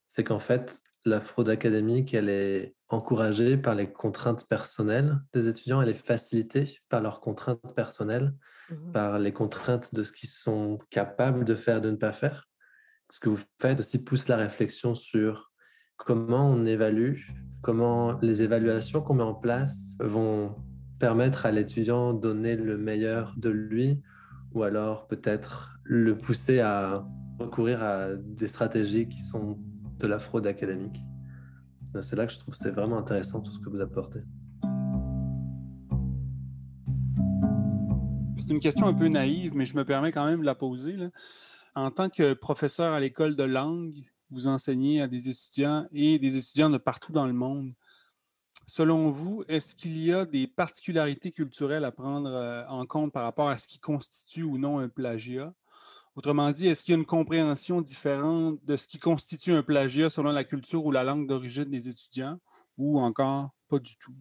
c'est 0.07 0.25
qu'en 0.25 0.39
fait, 0.39 0.81
la 1.05 1.21
fraude 1.21 1.51
académique, 1.51 2.15
elle 2.15 2.31
est 2.31 2.75
encouragée 2.89 3.57
par 3.59 3.75
les 3.75 3.93
contraintes 3.93 4.47
personnelles 4.49 5.21
des 5.33 5.49
étudiants, 5.49 5.83
elle 5.83 5.91
est 5.91 6.07
facilitée 6.07 6.79
par 6.89 7.03
leurs 7.03 7.21
contraintes 7.21 7.75
personnelles, 7.75 8.33
mmh 8.71 8.93
par 8.93 9.19
les 9.19 9.33
contraintes 9.33 9.95
de 9.95 10.03
ce 10.03 10.13
qu'ils 10.13 10.29
sont 10.29 10.79
capables 10.91 11.45
de 11.45 11.55
faire, 11.55 11.81
de 11.81 11.91
ne 11.91 11.97
pas 11.97 12.13
faire. 12.13 12.49
Ce 13.11 13.21
que 13.21 13.29
vous 13.29 13.41
faites 13.61 13.79
aussi 13.79 14.03
pousse 14.03 14.27
la 14.27 14.37
réflexion 14.37 14.95
sur 14.95 15.53
comment 15.97 16.51
on 16.51 16.67
évalue, 16.67 17.21
comment 17.63 18.19
les 18.23 18.43
évaluations 18.43 19.03
qu'on 19.03 19.15
met 19.15 19.23
en 19.23 19.35
place 19.35 19.97
vont 20.01 20.57
permettre 20.99 21.47
à 21.47 21.53
l'étudiant 21.53 22.13
de 22.13 22.21
donner 22.21 22.57
le 22.57 22.77
meilleur 22.77 23.35
de 23.37 23.51
lui, 23.51 24.03
ou 24.53 24.63
alors 24.63 25.07
peut-être 25.07 25.79
le 25.85 26.19
pousser 26.19 26.61
à 26.61 27.07
recourir 27.39 27.83
à 27.83 28.15
des 28.15 28.49
stratégies 28.49 29.09
qui 29.09 29.23
sont 29.23 29.59
de 29.99 30.07
la 30.07 30.19
fraude 30.19 30.47
académique. 30.47 31.01
C'est 32.03 32.17
là 32.17 32.27
que 32.27 32.33
je 32.33 32.39
trouve 32.39 32.55
c'est 32.55 32.71
vraiment 32.71 32.99
intéressant 32.99 33.41
tout 33.41 33.53
ce 33.53 33.59
que 33.59 33.71
vous 33.71 33.81
apportez. 33.81 34.21
C'est 38.37 38.53
une 38.53 38.61
question 38.61 38.87
un 38.87 38.95
peu 38.95 39.09
naïve, 39.09 39.55
mais 39.55 39.65
je 39.65 39.77
me 39.77 39.85
permets 39.85 40.13
quand 40.13 40.27
même 40.27 40.41
de 40.41 40.47
la 40.47 40.55
poser. 40.55 40.97
En 41.75 41.91
tant 41.91 42.09
que 42.09 42.35
professeur 42.35 42.93
à 42.93 43.01
l'école 43.01 43.35
de 43.35 43.43
langue, 43.43 44.05
vous 44.31 44.47
enseignez 44.47 45.01
à 45.01 45.09
des 45.09 45.29
étudiants 45.29 45.87
et 45.93 46.19
des 46.19 46.37
étudiants 46.37 46.71
de 46.71 46.79
partout 46.79 47.13
dans 47.13 47.27
le 47.27 47.33
monde. 47.33 47.73
Selon 48.67 49.09
vous, 49.09 49.45
est-ce 49.49 49.77
qu'il 49.77 49.97
y 49.99 50.13
a 50.13 50.25
des 50.25 50.47
particularités 50.47 51.33
culturelles 51.33 51.85
à 51.85 51.93
prendre 51.93 52.31
euh, 52.31 52.67
en 52.69 52.85
compte 52.87 53.13
par 53.13 53.23
rapport 53.23 53.49
à 53.49 53.57
ce 53.57 53.69
qui 53.69 53.79
constitue 53.79 54.43
ou 54.43 54.59
non 54.59 54.79
un 54.79 54.89
plagiat? 54.89 55.55
Autrement 56.17 56.51
dit, 56.51 56.67
est-ce 56.67 56.83
qu'il 56.83 56.93
y 56.93 56.97
a 56.97 56.99
une 56.99 57.05
compréhension 57.07 57.83
différente 57.83 58.59
de 58.65 58.77
ce 58.77 58.89
qui 58.89 58.99
constitue 58.99 59.53
un 59.53 59.63
plagiat 59.63 60.09
selon 60.09 60.33
la 60.33 60.45
culture 60.45 60.85
ou 60.87 60.91
la 60.91 61.05
langue 61.05 61.27
d'origine 61.27 61.67
des 61.67 61.91
étudiants 61.91 62.39
ou 62.79 62.99
encore 62.99 63.51
pas 63.69 63.79
du 63.79 63.97
tout? 63.99 64.15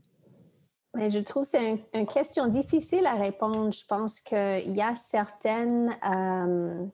Mais 0.93 1.09
je 1.09 1.19
trouve 1.19 1.43
que 1.43 1.49
c'est 1.49 1.85
une 1.93 2.05
question 2.05 2.47
difficile 2.47 3.05
à 3.05 3.13
répondre. 3.13 3.71
Je 3.71 3.85
pense 3.85 4.19
qu'il 4.19 4.75
y 4.75 4.81
a 4.81 4.95
certaines, 4.97 5.97
euh, 6.05 6.85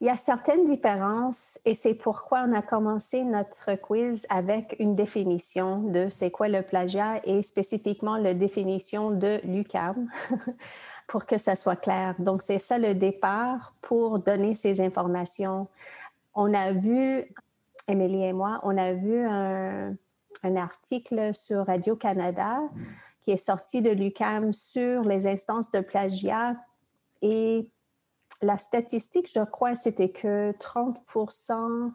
il 0.00 0.08
y 0.08 0.10
a 0.10 0.16
certaines 0.16 0.64
différences 0.64 1.58
et 1.64 1.76
c'est 1.76 1.94
pourquoi 1.94 2.44
on 2.48 2.52
a 2.52 2.62
commencé 2.62 3.22
notre 3.22 3.76
quiz 3.76 4.26
avec 4.28 4.74
une 4.80 4.96
définition 4.96 5.82
de 5.82 6.08
c'est 6.08 6.32
quoi 6.32 6.48
le 6.48 6.62
plagiat 6.62 7.20
et 7.24 7.42
spécifiquement 7.42 8.16
la 8.16 8.34
définition 8.34 9.12
de 9.12 9.40
l'UCAM 9.44 10.08
pour 11.10 11.26
que 11.26 11.38
ça 11.38 11.56
soit 11.56 11.74
clair. 11.74 12.14
Donc, 12.20 12.40
c'est 12.40 12.60
ça 12.60 12.78
le 12.78 12.94
départ 12.94 13.74
pour 13.82 14.20
donner 14.20 14.54
ces 14.54 14.80
informations. 14.80 15.66
On 16.34 16.54
a 16.54 16.70
vu, 16.70 17.24
Émilie 17.88 18.22
et 18.22 18.32
moi, 18.32 18.60
on 18.62 18.78
a 18.78 18.92
vu 18.92 19.18
un, 19.26 19.96
article 20.42 21.34
sur 21.34 21.66
Radio-Canada 21.66 22.60
qui 23.22 23.32
est 23.32 23.44
sorti 23.44 23.82
de 23.82 23.90
l'UCAM 23.90 24.52
sur 24.52 25.02
les 25.02 25.26
instances 25.26 25.70
de 25.72 25.80
plagiat 25.80 26.54
et 27.20 27.68
la 28.40 28.56
statistique, 28.56 29.28
je 29.34 29.44
crois, 29.44 29.74
c'était 29.74 30.10
que 30.10 30.52
30% 30.52 31.92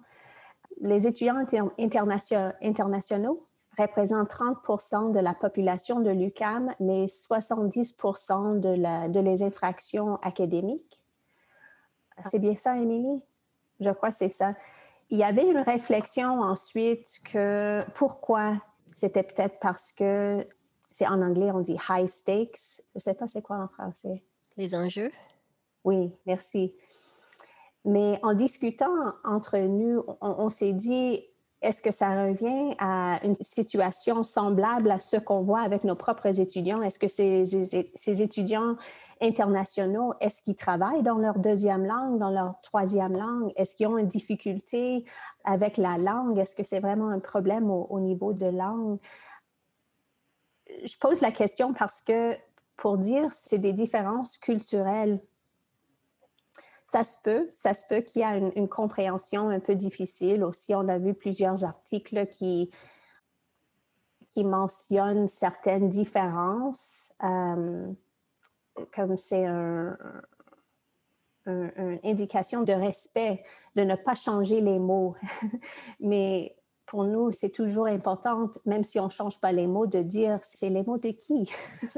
les 0.81 1.07
étudiants 1.07 1.41
internationaux 2.62 3.48
représentent 3.77 4.29
30% 4.29 5.12
de 5.12 5.20
la 5.20 5.34
population 5.34 6.00
de 6.00 6.10
l'UCAM, 6.10 6.74
mais 6.79 7.08
70 7.08 7.98
de, 8.62 8.75
la, 8.75 9.08
de 9.08 9.20
les 9.20 9.44
infractions 9.44 10.17
académiques. 10.22 11.00
C'est 12.29 12.39
bien 12.39 12.55
ça, 12.55 12.77
Émilie? 12.77 13.24
Je 13.79 13.89
crois 13.89 14.10
que 14.10 14.15
c'est 14.15 14.29
ça. 14.29 14.53
Il 15.10 15.17
y 15.17 15.24
avait 15.24 15.46
une 15.46 15.60
réflexion 15.60 16.41
ensuite 16.41 17.20
que 17.32 17.84
pourquoi 17.94 18.53
c'était 18.94 19.24
peut-être 19.24 19.60
parce 19.60 19.91
que 19.91 20.48
c'est 20.91 21.08
en 21.08 21.22
anglais, 21.22 21.51
on 21.51 21.60
dit 21.60 21.77
high 21.89 22.08
stakes. 22.08 22.82
Je 22.94 22.96
ne 22.96 23.00
sais 23.01 23.13
pas 23.13 23.27
c'est 23.27 23.41
quoi 23.41 23.58
en 23.58 23.67
français. 23.67 24.24
Les 24.55 24.74
enjeux. 24.74 25.12
Oui, 25.84 26.13
merci. 26.25 26.74
Mais 27.84 28.17
en 28.24 28.34
discutant 28.34 29.13
entre 29.24 29.58
nous, 29.58 30.03
on, 30.22 30.50
s'est 30.50 30.72
dit, 30.72 31.24
est-ce 31.65 31.81
que 31.81 31.91
ça 31.91 32.25
revient 32.25 32.75
à 32.79 33.19
une 33.24 33.36
situation 33.41 34.22
semblable 34.24 34.91
à 34.91 35.00
ce 35.00 35.17
qu'on 35.17 35.41
voit 35.41 35.62
avec 35.62 35.84
nos 35.84 35.95
propres 35.95 36.39
étudiants? 36.39 36.81
Est-ce 36.81 37.00
que 37.00 37.07
ces, 37.07 37.43
ces 37.95 38.22
étudiants 38.22 38.75
internationaux, 39.22 40.13
est-ce 40.19 40.41
qu'ils 40.41 40.55
travaillent 40.55 41.03
dans 41.03 41.17
leur 41.17 41.39
deuxième 41.39 41.86
langue, 41.86 42.19
dans 42.19 42.29
leur 42.29 42.60
troisième 42.62 43.13
langue? 43.13 43.51
Est-ce 43.55 43.75
qu'ils 43.75 43.88
ont 43.88 43.98
une 43.98 44.07
difficulté 44.07 45.05
avec 45.43 45.77
la 45.77 45.98
langue? 45.98 46.38
Est-ce 46.38 46.55
que 46.55 46.63
c'est 46.63 46.79
vraiment 46.79 47.10
un 47.10 47.19
problème 47.19 47.72
au, 47.72 48.00
niveau 48.00 48.34
de 48.34 48.45
langue? 48.45 49.00
Je 50.84 50.98
pose 50.98 51.22
la 51.22 51.31
question 51.31 51.74
parce 51.74 52.01
que 52.01 52.34
pour 52.77 52.98
dire 52.98 53.31
c'est 53.31 53.60
des 53.60 53.74
différences 53.74 54.38
culturelles, 54.38 55.19
ça 56.86 57.04
se 57.04 57.18
peut, 57.24 57.50
ça 57.54 57.74
se 57.74 57.84
peut 57.88 58.01
qu'il 58.01 58.22
y 58.22 58.25
ait 58.25 58.51
une, 58.56 58.68
compréhension 58.68 59.50
un 59.50 59.60
peu 59.60 59.75
difficile 59.75 60.44
aussi. 60.44 60.75
On 60.75 60.88
a 60.88 60.98
vu 60.98 61.13
plusieurs 61.13 61.63
articles 61.63 62.27
qui, 62.27 62.70
qui 64.30 64.44
mentionnent 64.44 65.27
certaines 65.27 65.89
différences. 65.89 67.13
Euh, 67.24 67.88
comme 68.94 69.18
c'est 69.18 69.46
une 69.46 69.98
indication 72.04 72.63
de 72.63 72.74
respect, 72.74 73.44
de 73.75 73.84
ne 73.84 73.96
pas 73.96 74.15
changer 74.15 74.62
les 74.62 74.80
mots. 74.80 75.15
Mais 76.00 76.56
pour 76.86 77.04
nous, 77.04 77.32
c'est 77.32 77.50
toujours 77.50 77.88
important, 77.88 78.51
même 78.65 78.84
si 78.84 79.00
on 79.00 79.06
ne 79.06 79.12
change 79.12 79.39
pas 79.39 79.51
les 79.51 79.65
mots, 79.65 79.88
de 79.88 80.01
dire 80.01 80.39
c'est 80.44 80.70
les 80.70 80.84
mots 80.84 80.98
de 80.98 81.10
qui? 81.10 81.51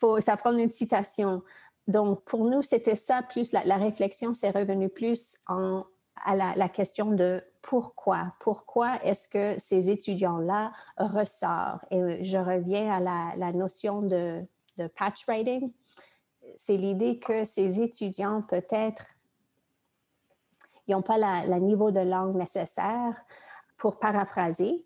faut, 0.00 0.20
ça 0.20 0.36
prend 0.36 0.56
une 0.56 0.70
citation. 0.70 1.42
Donc, 1.88 2.24
pour 2.24 2.44
nous, 2.44 2.62
c'était 2.62 2.96
ça, 2.96 3.22
plus 3.22 3.52
la, 3.52 3.76
réflexion 3.76 4.34
s'est 4.34 4.50
revenue 4.50 4.88
plus 4.88 5.36
en, 5.48 5.84
à 6.24 6.36
la, 6.36 6.68
question 6.68 7.10
de 7.10 7.42
pourquoi. 7.62 8.34
Pourquoi 8.40 9.02
est-ce 9.04 9.28
que 9.28 9.58
ces 9.58 9.90
étudiants-là 9.90 10.72
ressortent? 10.98 11.84
Et 11.90 12.24
je 12.24 12.38
reviens 12.38 12.92
à 12.92 13.36
la, 13.36 13.52
notion 13.52 14.02
de 14.02 14.44
de 14.80 14.88
patch 14.88 15.26
writing, 15.26 15.72
c'est 16.56 16.76
l'idée 16.76 17.18
que 17.18 17.44
ces 17.44 17.80
étudiants, 17.80 18.42
peut-être, 18.42 19.14
ils 20.86 20.92
n'ont 20.92 21.02
pas 21.02 21.18
le 21.18 21.58
niveau 21.58 21.90
de 21.90 22.00
langue 22.00 22.36
nécessaire 22.36 23.24
pour 23.76 23.98
paraphraser. 23.98 24.84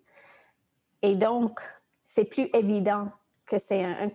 Et 1.01 1.15
donc, 1.15 1.59
c'est 2.05 2.25
plus 2.25 2.49
évident 2.53 3.09
que 3.45 3.57
c'est 3.57 3.83
un, 3.83 4.09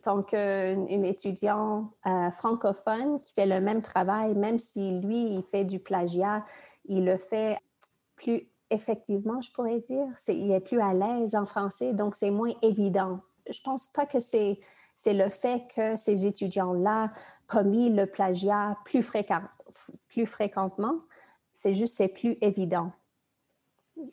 copie-coller. 0.00 0.02
Tant 0.02 0.22
qu'un 0.22 1.04
étudiant 1.04 1.92
euh, 2.06 2.30
francophone 2.30 3.20
qui 3.20 3.32
fait 3.32 3.46
le 3.46 3.60
même 3.60 3.82
travail, 3.82 4.34
même 4.34 4.58
si 4.58 5.00
lui, 5.00 5.34
il 5.34 5.44
fait 5.50 5.64
du 5.64 5.78
plagiat, 5.78 6.44
il 6.86 7.04
le 7.04 7.16
fait 7.16 7.58
plus 8.16 8.48
effectivement, 8.72 9.40
je 9.40 9.50
pourrais 9.50 9.80
dire. 9.80 10.06
il 10.28 10.52
est 10.52 10.60
plus 10.60 10.80
à 10.80 10.94
l'aise 10.94 11.34
en 11.34 11.44
français, 11.44 11.92
donc 11.92 12.14
c'est 12.14 12.30
moins 12.30 12.52
évident 12.62 13.20
je 13.48 13.60
pense 13.62 13.88
pas 13.88 14.06
que 14.06 14.20
c'est 14.20 14.58
le 15.06 15.28
fait 15.28 15.62
que 15.74 15.96
ces 15.96 16.26
étudiants-là 16.26 17.12
commis 17.46 17.90
le 17.90 18.06
plagiat 18.06 18.76
plus, 18.84 19.08
plus 20.08 20.26
fréquemment. 20.26 21.00
C'est 21.52 21.74
juste 21.74 21.96
c'est 21.96 22.08
plus 22.08 22.38
évident 22.40 22.92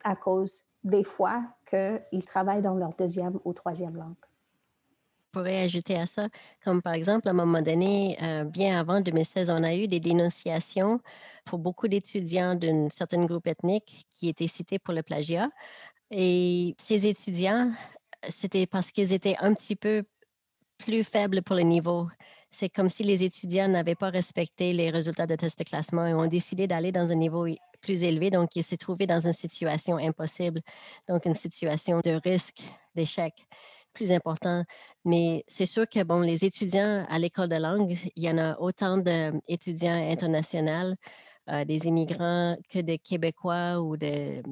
à 0.04 0.16
cause 0.16 0.64
des 0.84 1.04
fois 1.04 1.44
qu'ils 1.66 2.26
travaillent 2.26 2.62
dans 2.62 2.76
leur 2.76 2.94
deuxième 2.96 3.40
ou 3.46 3.54
troisième 3.54 3.96
langue. 3.96 4.16
Pourrais 5.32 5.64
ajouter 5.64 5.96
à 5.98 6.06
ça, 6.06 6.30
comme 6.64 6.82
par 6.82 6.94
exemple, 6.94 7.28
à 7.28 7.32
un 7.32 7.34
moment 7.34 7.62
donné, 7.62 8.18
euh, 8.24 8.44
bien 8.44 8.80
avant 8.80 9.02
2016, 9.02 9.50
on 9.50 9.62
a 9.62 9.76
eu 9.76 9.88
des 9.88 10.00
dénonciations 10.00 11.00
pour 11.46 11.60
beaucoup 11.60 11.88
d'étudiants 11.88 12.56
d'un 12.56 12.90
certain 12.90 13.26
groupe 13.26 13.46
ethnique 13.48 14.08
qui 14.16 14.30
étaient 14.30 14.48
cités 14.48 14.80
pour 14.80 14.94
le 14.94 15.04
plagiat. 15.04 15.50
Et 16.12 16.76
ces 16.80 17.08
étudiants 17.08 17.74
c'était 18.30 18.66
parce 18.66 18.92
qu'ils 18.92 19.14
étaient 19.14 19.36
un 19.40 19.54
petit 19.54 19.76
peu 19.76 20.04
plus 20.78 21.04
faibles 21.04 21.42
pour 21.42 21.56
le 21.56 21.64
niveau. 21.64 22.08
C'est 22.52 22.70
comme 22.70 22.90
si 22.90 23.04
les 23.04 23.24
étudiants 23.24 23.68
n'avaient 23.68 23.96
pas 23.96 24.10
respecté 24.10 24.74
les 24.74 24.90
résultats 24.90 25.28
de 25.28 25.36
test 25.36 25.60
de 25.60 25.64
classement 25.64 26.06
et 26.06 26.14
ont 26.14 26.28
décidé 26.28 26.68
d'aller 26.68 26.92
dans 26.92 27.12
un 27.12 27.16
niveau 27.16 27.48
plus 27.82 28.04
élevé. 28.04 28.30
Donc, 28.30 28.56
ils 28.56 28.64
s'est 28.64 28.78
trouvé 28.78 29.06
dans 29.08 29.20
une 29.20 29.34
situation 29.34 29.98
impossible, 29.98 30.62
donc 31.08 31.26
une 31.26 31.36
situation 31.36 32.00
de 32.00 32.20
risque 32.24 32.64
d'échec 32.96 33.34
plus 33.98 34.12
important. 34.12 34.64
Mais 35.06 35.44
c'est 35.48 35.66
sûr 35.66 35.86
que, 35.90 36.04
bon, 36.04 36.22
les 36.22 36.46
étudiants 36.46 37.06
à 37.10 37.18
l'école 37.20 37.50
de 37.50 37.56
langue, 37.56 37.98
il 38.16 38.24
y 38.24 38.30
en 38.30 38.38
a 38.38 38.60
autant 38.60 38.98
d'étudiants 38.98 40.12
internationaux, 40.12 40.96
euh, 41.50 41.66
des 41.66 41.88
immigrants 41.88 42.56
que 42.70 42.80
des 42.80 43.00
Québécois 43.00 43.82
ou 43.82 43.98
de, 43.98 44.44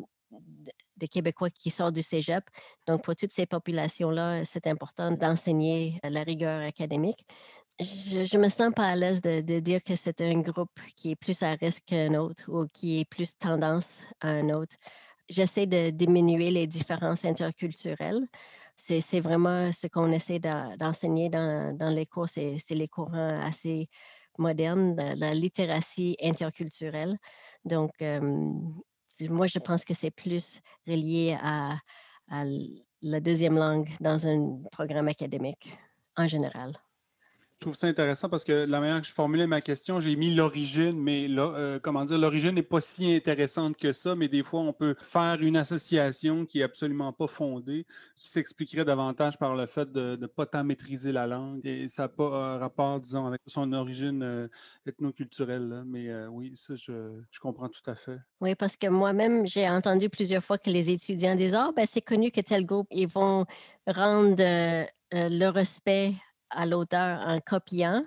des 0.97 1.07
Québécois 1.07 1.49
qui 1.49 1.69
sortent 1.69 1.95
du 1.95 2.03
cégep. 2.03 2.43
Donc, 2.87 3.03
pour 3.03 3.15
toutes 3.15 3.33
ces 3.33 3.45
populations-là, 3.45 4.45
c'est 4.45 4.67
important 4.67 5.11
d'enseigner 5.11 5.99
la 6.03 6.23
rigueur 6.23 6.61
académique. 6.61 7.25
Je 7.79 8.37
ne 8.37 8.43
me 8.43 8.49
sens 8.49 8.71
pas 8.73 8.87
à 8.87 8.95
l'aise 8.95 9.21
de, 9.21 9.59
dire 9.59 9.83
que 9.83 9.95
c'est 9.95 10.21
un 10.21 10.39
groupe 10.39 10.79
qui 10.95 11.11
est 11.11 11.15
plus 11.15 11.43
à 11.43 11.51
risque 11.51 11.83
qu'un 11.85 12.13
autre 12.15 12.43
ou 12.47 12.65
qui 12.73 13.01
est 13.01 13.05
plus 13.05 13.37
tendance 13.37 13.99
à 14.21 14.29
un 14.29 14.49
autre. 14.49 14.75
J'essaie 15.27 15.65
de 15.67 15.89
diminuer 15.89 16.51
les 16.51 16.67
différences 16.67 17.25
interculturelles. 17.25 18.25
C'est 18.75 19.19
vraiment 19.19 19.71
ce 19.71 19.87
qu'on 19.87 20.11
essaie 20.11 20.39
d'enseigner 20.39 21.29
dans, 21.29 21.93
les 21.93 22.05
cours, 22.05 22.29
c'est 22.29 22.59
les 22.69 22.87
courants 22.87 23.39
assez 23.41 23.89
modernes, 24.37 24.95
la 25.15 25.33
littératie 25.33 26.17
interculturelle. 26.21 27.17
Donc, 27.63 27.91
moi, 29.21 29.47
je 29.47 29.59
pense 29.59 29.85
que 29.85 29.93
c'est 29.93 30.11
plus 30.11 30.59
relié 30.87 31.37
à, 31.41 31.77
la 33.01 33.19
deuxième 33.19 33.55
langue 33.55 33.89
dans 33.99 34.27
un 34.27 34.63
programme 34.71 35.07
académique 35.07 35.77
en 36.17 36.27
général. 36.27 36.73
Je 37.59 37.61
trouve 37.61 37.75
ça 37.75 37.87
intéressant 37.87 38.27
parce 38.27 38.43
que 38.43 38.65
la 38.65 38.79
manière 38.81 38.99
que 38.99 39.07
je 39.07 39.13
formulais 39.13 39.47
ma 39.47 39.61
question, 39.61 40.01
j'ai 40.01 40.17
mis 40.17 40.35
l'origine, 40.35 40.99
mais 41.01 41.27
euh, 41.29 41.79
comment 41.81 42.03
dire, 42.03 42.17
l'origine 42.17 42.51
n'est 42.51 42.61
pas 42.61 42.81
si 42.81 43.15
intéressante 43.15 43.77
que 43.77 43.93
ça, 43.93 44.13
mais 44.13 44.27
des 44.27 44.43
fois, 44.43 44.59
on 44.59 44.73
peut 44.73 44.93
faire 44.99 45.41
une 45.41 45.55
association 45.55 46.45
qui 46.45 46.59
est 46.59 46.63
absolument 46.63 47.13
pas 47.13 47.27
fondée, 47.27 47.85
qui 48.15 48.27
s'expliquerait 48.29 48.83
davantage 48.83 49.39
par 49.39 49.55
le 49.55 49.67
fait 49.67 49.89
de 49.89 50.17
ne 50.19 50.27
pas 50.27 50.45
tant 50.45 50.65
maîtriser 50.65 51.13
la 51.13 51.27
langue 51.27 51.65
et 51.65 51.87
ça 51.87 52.03
n'a 52.03 52.09
pas 52.09 52.25
un 52.25 52.57
rapport, 52.57 52.99
disons, 52.99 53.25
avec 53.25 53.41
son 53.47 53.71
origine 53.71 54.21
euh, 54.21 54.47
ethnoculturelle. 54.85 55.85
Mais 55.87 56.09
euh, 56.09 56.27
oui, 56.27 56.51
ça, 56.55 56.75
je, 56.75 57.21
comprends 57.39 57.69
tout 57.69 57.89
à 57.89 57.95
fait. 57.95 58.19
Oui, 58.41 58.53
parce 58.55 58.75
que 58.75 58.87
moi-même, 58.87 59.47
j'ai 59.47 59.67
entendu 59.69 60.09
plusieurs 60.09 60.43
fois 60.43 60.57
que 60.57 60.69
les 60.69 60.91
étudiants 60.91 61.35
disent 61.35 61.55
Ah, 61.55 61.71
ben, 61.73 61.85
c'est 61.89 62.01
connu 62.01 62.31
que 62.31 62.41
tel 62.41 62.65
groupe, 62.65 62.87
ils 62.91 63.07
vont 63.07 63.45
rendre 63.87 64.43
le 65.13 65.47
respect 65.47 66.15
à 66.49 66.65
l'auteur 66.65 67.19
en 67.25 67.39
copiant. 67.39 68.05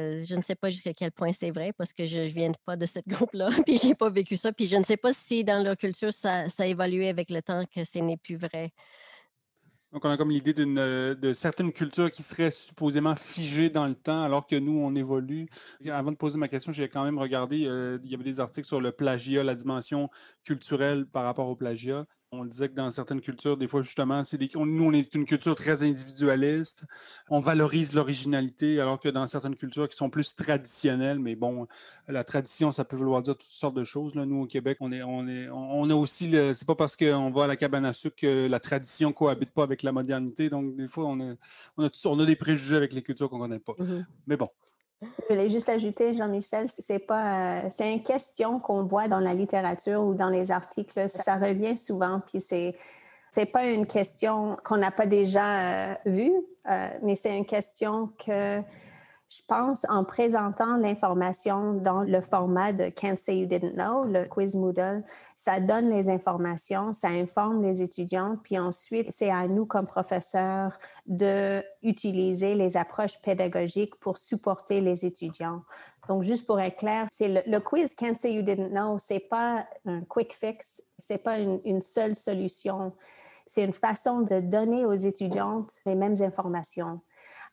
Euh, 0.00 0.24
je 0.24 0.34
ne 0.34 0.42
sais 0.42 0.54
pas 0.54 0.68
jusqu'à 0.68 0.92
quel 0.92 1.10
point 1.10 1.32
c'est 1.32 1.50
vrai 1.50 1.72
parce 1.72 1.94
que 1.94 2.04
je 2.04 2.18
ne 2.18 2.26
viens 2.26 2.52
pas 2.66 2.76
de 2.76 2.84
ce 2.84 2.98
groupe-là, 3.06 3.48
puis 3.64 3.78
je 3.78 3.88
n'ai 3.88 3.94
pas 3.94 4.10
vécu 4.10 4.36
ça, 4.36 4.52
puis 4.52 4.66
je 4.66 4.76
ne 4.76 4.84
sais 4.84 4.98
pas 4.98 5.12
si 5.12 5.42
dans 5.42 5.62
leur 5.62 5.76
culture 5.76 6.12
ça, 6.12 6.48
ça 6.50 6.64
a 6.64 6.66
évolué 6.66 7.08
avec 7.08 7.30
le 7.30 7.40
temps 7.40 7.64
que 7.66 7.84
ce 7.84 7.98
n'est 7.98 8.18
plus 8.18 8.36
vrai. 8.36 8.72
Donc, 9.92 10.04
on 10.04 10.10
a 10.10 10.16
comme 10.18 10.30
l'idée 10.30 10.52
de 10.52 11.32
certaines 11.32 11.72
cultures 11.72 12.10
qui 12.10 12.22
seraient 12.22 12.50
supposément 12.50 13.14
figées 13.14 13.70
dans 13.70 13.86
le 13.86 13.94
temps, 13.94 14.24
alors 14.24 14.46
que 14.46 14.56
nous, 14.56 14.78
on 14.78 14.94
évolue. 14.94 15.48
avant 15.88 16.10
de 16.10 16.16
poser 16.16 16.38
ma 16.38 16.48
question, 16.48 16.72
j'ai 16.72 16.88
quand 16.88 17.04
même 17.04 17.18
regardé, 17.18 17.66
euh, 17.66 17.98
il 18.04 18.10
y 18.10 18.14
avait 18.14 18.24
des 18.24 18.40
articles 18.40 18.66
sur 18.66 18.80
le 18.80 18.92
plagiat, 18.92 19.42
la 19.42 19.54
dimension 19.54 20.10
culturelle 20.42 21.06
par 21.06 21.24
rapport 21.24 21.48
au 21.48 21.56
plagiat. 21.56 22.04
On 22.38 22.44
disait 22.44 22.68
que 22.68 22.74
dans 22.74 22.90
certaines 22.90 23.20
cultures, 23.20 23.56
des 23.56 23.68
fois, 23.68 23.82
justement, 23.82 24.22
c'est 24.22 24.38
nous, 24.56 24.84
on 24.84 24.92
est 24.92 25.14
une 25.14 25.24
culture 25.24 25.54
très 25.54 25.82
individualiste. 25.82 26.84
On 27.28 27.40
valorise 27.40 27.94
l'originalité, 27.94 28.80
alors 28.80 29.00
que 29.00 29.08
dans 29.08 29.26
certaines 29.26 29.56
cultures 29.56 29.88
qui 29.88 29.96
sont 29.96 30.10
plus 30.10 30.34
traditionnelles, 30.36 31.18
mais 31.18 31.34
bon, 31.34 31.66
la 32.08 32.24
tradition, 32.24 32.72
ça 32.72 32.84
peut 32.84 32.96
vouloir 32.96 33.22
dire 33.22 33.36
toutes 33.36 33.50
sortes 33.50 33.74
de 33.74 33.84
choses. 33.84 34.14
Là. 34.14 34.26
Nous, 34.26 34.42
au 34.42 34.46
Québec, 34.46 34.78
on 34.80 34.92
est, 34.92 35.02
on 35.02 35.26
est, 35.26 35.48
on 35.50 35.88
a 35.90 35.94
aussi, 35.94 36.30
c'est 36.54 36.66
pas 36.66 36.74
parce 36.74 36.96
qu'on 36.96 37.30
va 37.30 37.44
à 37.44 37.46
la 37.46 37.56
cabane 37.56 37.84
à 37.84 37.92
sucre 37.92 38.16
que 38.16 38.46
la 38.46 38.60
tradition 38.60 39.12
cohabite 39.12 39.50
pas 39.50 39.62
avec 39.62 39.82
la 39.82 39.92
modernité. 39.92 40.50
Donc, 40.50 40.76
des 40.76 40.88
fois, 40.88 41.06
on 41.06 41.20
a, 41.20 41.34
on 41.76 41.86
a, 41.86 41.88
on 42.04 42.18
a 42.20 42.26
des 42.26 42.36
préjugés 42.36 42.76
avec 42.76 42.92
les 42.92 43.02
cultures 43.02 43.30
qu'on 43.30 43.38
connaît 43.38 43.58
pas. 43.58 43.74
Mm-hmm. 43.78 44.04
Mais 44.26 44.36
bon, 44.36 44.50
je 45.02 45.08
voulais 45.28 45.50
juste 45.50 45.68
ajouter, 45.68 46.14
Jean-Michel, 46.14 46.68
c'est 46.78 46.98
pas, 46.98 47.64
euh, 47.64 47.68
c'est 47.70 47.92
une 47.92 48.02
question 48.02 48.58
qu'on 48.58 48.84
voit 48.84 49.08
dans 49.08 49.20
la 49.20 49.34
littérature 49.34 50.02
ou 50.02 50.14
dans 50.14 50.30
les 50.30 50.50
articles. 50.50 51.08
Ça, 51.10 51.36
revient 51.36 51.76
souvent, 51.76 52.20
puis 52.26 52.40
c'est, 52.40 52.76
c'est 53.30 53.46
pas 53.46 53.66
une 53.66 53.86
question 53.86 54.56
qu'on 54.64 54.78
n'a 54.78 54.90
pas 54.90 55.06
déjà 55.06 55.90
euh, 55.90 55.94
vue, 56.06 56.32
euh, 56.70 56.88
mais 57.02 57.14
c'est 57.14 57.36
une 57.36 57.44
question 57.44 58.10
que 58.24 58.62
je 59.28 59.40
pense 59.48 59.84
en 59.88 60.04
présentant 60.04 60.76
l'information 60.76 61.74
dans 61.74 62.02
le 62.02 62.20
format 62.20 62.72
de 62.72 62.88
Can't 62.90 63.16
Say 63.16 63.40
You 63.40 63.46
Didn't 63.46 63.74
Know, 63.74 64.04
le 64.04 64.24
quiz 64.24 64.54
Moodle, 64.54 65.02
ça 65.34 65.58
donne 65.58 65.90
les 65.90 66.08
informations, 66.08 66.92
ça 66.92 67.08
informe 67.08 67.62
les 67.62 67.82
étudiants, 67.82 68.36
puis 68.44 68.56
ensuite, 68.58 69.08
c'est 69.10 69.30
à 69.30 69.48
nous 69.48 69.66
comme 69.66 69.86
professeurs 69.86 70.78
d'utiliser 71.06 72.54
les 72.54 72.76
approches 72.76 73.20
pédagogiques 73.20 73.96
pour 73.96 74.16
supporter 74.16 74.80
les 74.80 75.04
étudiants. 75.04 75.62
Donc, 76.08 76.22
juste 76.22 76.46
pour 76.46 76.60
être 76.60 76.76
clair, 76.76 77.06
le, 77.18 77.58
quiz 77.58 77.96
Can't 77.96 78.14
Say 78.14 78.34
You 78.34 78.42
Didn't 78.42 78.70
Know, 78.70 78.98
c'est 79.00 79.28
pas 79.28 79.66
un 79.86 80.02
quick 80.02 80.34
fix, 80.34 80.80
c'est 81.00 81.18
pas 81.18 81.38
une 81.40 81.82
seule 81.82 82.14
solution. 82.14 82.92
C'est 83.44 83.64
une 83.64 83.72
façon 83.72 84.20
de 84.20 84.40
donner 84.40 84.84
aux 84.84 84.92
étudiantes 84.92 85.72
les 85.84 85.96
mêmes 85.96 86.20
informations 86.20 87.00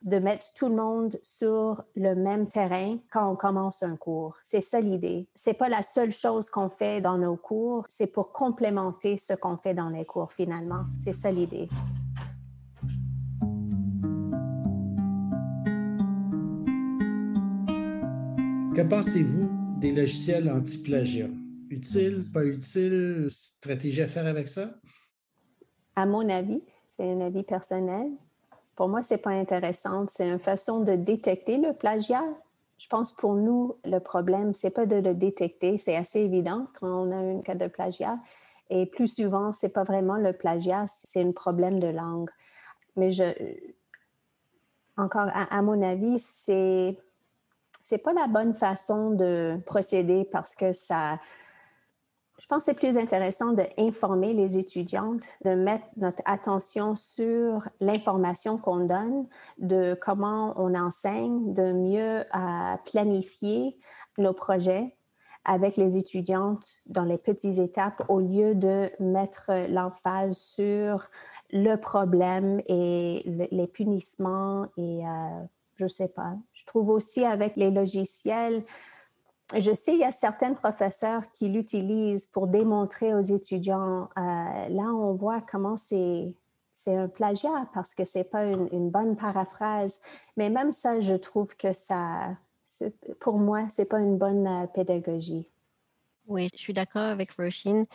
de 0.04 0.20
mettre 0.20 0.52
tout 0.54 0.68
le 0.68 0.76
monde 0.76 1.18
sur 1.24 1.84
le 1.96 2.14
même 2.14 2.48
terrain 2.48 2.98
quand 3.12 3.32
on 3.32 3.36
commence 3.36 3.84
un 3.84 3.96
cours. 3.96 4.36
C'est 4.44 4.62
ça 4.62 4.82
l'idée. 4.82 5.28
C'est 5.34 5.54
pas 5.54 5.70
la 5.70 5.82
seule 5.82 6.12
chose 6.12 6.50
qu'on 6.50 6.70
fait 6.70 7.00
dans 7.00 7.18
nos 7.18 7.38
cours, 7.38 7.86
c'est 7.90 8.08
pour 8.08 8.32
complémenter 8.34 9.18
ce 9.18 9.34
qu'on 9.34 9.58
fait 9.58 9.74
dans 9.74 9.90
les 9.90 10.06
cours 10.06 10.34
finalement. 10.34 10.84
C'est 11.04 11.14
ça 11.14 11.32
l'idée. 11.32 11.70
Que 18.76 18.82
pensez-vous 18.82 19.48
des 19.80 19.94
logiciels 19.94 20.52
anti-plagiat? 20.52 21.30
Utile, 21.70 22.26
pas 22.34 22.44
utile, 22.44 23.28
stratégie 23.30 24.02
à 24.02 24.08
faire 24.08 24.26
avec 24.26 24.48
ça? 24.48 24.76
À 25.96 26.06
mon 26.06 26.28
avis, 26.28 26.62
c'est 26.90 27.10
un 27.10 27.22
avis 27.22 27.44
personnel, 27.44 28.12
pour 28.76 28.88
moi, 28.90 29.04
c'est 29.04 29.18
pas 29.18 29.32
intéressant. 29.32 30.06
C'est 30.08 30.28
une 30.28 30.40
façon 30.40 30.82
de 30.82 30.96
détecter 30.96 31.58
le 31.58 31.74
plagiat. 31.74 32.24
Je 32.78 32.88
pense 32.88 33.12
pour 33.12 33.36
nous, 33.36 33.76
le 33.86 34.00
problème, 34.00 34.54
c'est 34.54 34.72
pas 34.72 34.86
de 34.86 34.96
le 34.96 35.14
détecter. 35.14 35.78
C'est 35.78 35.96
assez 35.96 36.20
évident 36.20 36.68
quand 36.80 36.88
on 36.88 37.12
a 37.12 37.16
un 37.16 37.42
cas 37.42 37.56
de 37.56 37.68
plagiat. 37.68 38.18
Et 38.70 38.86
plus 38.86 39.08
souvent, 39.08 39.52
c'est 39.52 39.70
pas 39.70 39.84
vraiment 39.84 40.16
le 40.16 40.34
plagiat, 40.34 40.86
c'est 40.88 41.22
un 41.22 41.32
problème 41.32 41.80
de 41.80 41.88
langue. 41.88 42.30
Mais 42.96 43.12
je, 43.12 43.24
encore, 44.98 45.28
à, 45.34 45.56
à 45.56 45.62
mon 45.62 45.82
avis, 45.82 46.20
c'est 46.20 46.98
c'est 47.84 47.98
pas 47.98 48.14
la 48.14 48.28
bonne 48.28 48.54
façon 48.54 49.12
de 49.12 49.60
procéder 49.66 50.24
parce 50.32 50.56
que 50.56 50.74
ça, 50.74 51.20
je 52.40 52.48
pense 52.48 52.66
que 52.66 52.72
c'est 52.72 52.78
plus 52.78 52.98
intéressant 52.98 53.54
d'informer 53.54 54.34
les 54.34 54.58
étudiantes, 54.58 55.24
de 55.46 55.56
mettre 55.56 55.86
notre 55.98 56.22
attention 56.26 56.96
sur 56.96 57.68
l'information 57.80 58.58
qu'on 58.58 58.86
donne, 58.86 59.28
de 59.60 59.98
comment 60.02 60.54
on 60.58 60.76
enseigne, 60.76 61.54
de 61.54 61.72
mieux 61.72 62.24
planifier 62.86 63.78
nos 64.18 64.34
projets 64.34 64.96
avec 65.46 65.76
les 65.76 65.98
étudiantes 65.98 66.66
dans 66.86 67.04
les 67.04 67.18
petites 67.18 67.58
étapes 67.58 68.04
au 68.08 68.20
lieu 68.20 68.56
de 68.56 68.90
mettre 69.00 69.52
l'emphase 69.70 70.38
sur 70.38 71.10
le 71.52 71.76
problème 71.76 72.62
et 72.68 73.48
les 73.52 73.68
punissements 73.68 74.68
et 74.78 75.06
euh, 75.06 75.44
je 75.76 75.88
sais 75.88 76.08
pas. 76.08 76.36
Je 76.54 76.66
trouve 76.66 76.90
aussi 76.90 77.26
avec 77.26 77.56
les 77.58 77.72
logiciels, 77.72 78.64
je 79.60 79.74
sais, 79.74 79.94
il 79.94 80.00
y 80.00 80.04
a 80.04 80.12
certains 80.12 80.54
professeurs 80.54 81.32
qui 81.32 81.48
l'utilisent 81.50 82.26
pour 82.26 82.48
démontrer 82.48 83.14
aux 83.14 83.22
étudiants. 83.22 84.10
Euh, 84.18 84.70
là, 84.70 84.84
on 84.84 85.14
voit 85.14 85.42
comment 85.42 85.78
c'est 85.78 86.36
un 86.88 87.08
plagiat 87.08 87.68
parce 87.74 87.94
que 87.94 88.06
c'est 88.06 88.24
pas 88.24 88.46
une, 88.46 88.90
bonne 88.90 89.16
paraphrase. 89.16 90.00
Mais 90.38 90.50
même 90.50 90.72
ça, 90.72 91.00
je 91.02 91.16
trouve 91.16 91.56
que 91.56 91.74
ça, 91.74 92.36
pour 93.20 93.38
moi, 93.38 93.68
c'est 93.70 93.86
pas 93.86 94.00
une 94.00 94.18
bonne 94.18 94.48
euh, 94.48 94.68
pédagogie. 94.68 95.46
Oui, 96.28 96.50
je 96.54 96.60
suis 96.60 96.74
d'accord 96.74 97.04
avec 97.04 97.32
Roisin. 97.32 97.86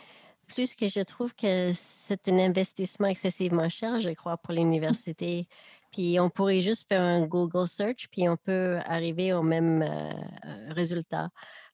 Plus 0.47 0.75
que 0.75 0.87
je 0.87 1.01
trouve 1.01 1.35
que 1.35 1.71
c'est 1.73 2.27
un 2.27 2.39
investissement 2.39 3.07
excessivement 3.07 3.69
cher, 3.69 3.99
je 3.99 4.09
crois, 4.11 4.37
pour 4.37 4.53
l'université. 4.53 5.47
Puis 5.91 6.19
on 6.19 6.29
pourrait 6.29 6.61
juste 6.61 6.87
faire 6.87 7.01
un 7.01 7.25
Google 7.25 7.67
search, 7.67 8.07
puis 8.11 8.29
on 8.29 8.37
peut 8.37 8.79
arriver 8.85 9.33
au 9.33 9.41
même 9.41 9.81
euh, 9.81 10.11
euh, 10.45 10.73
résultat. 10.73 11.29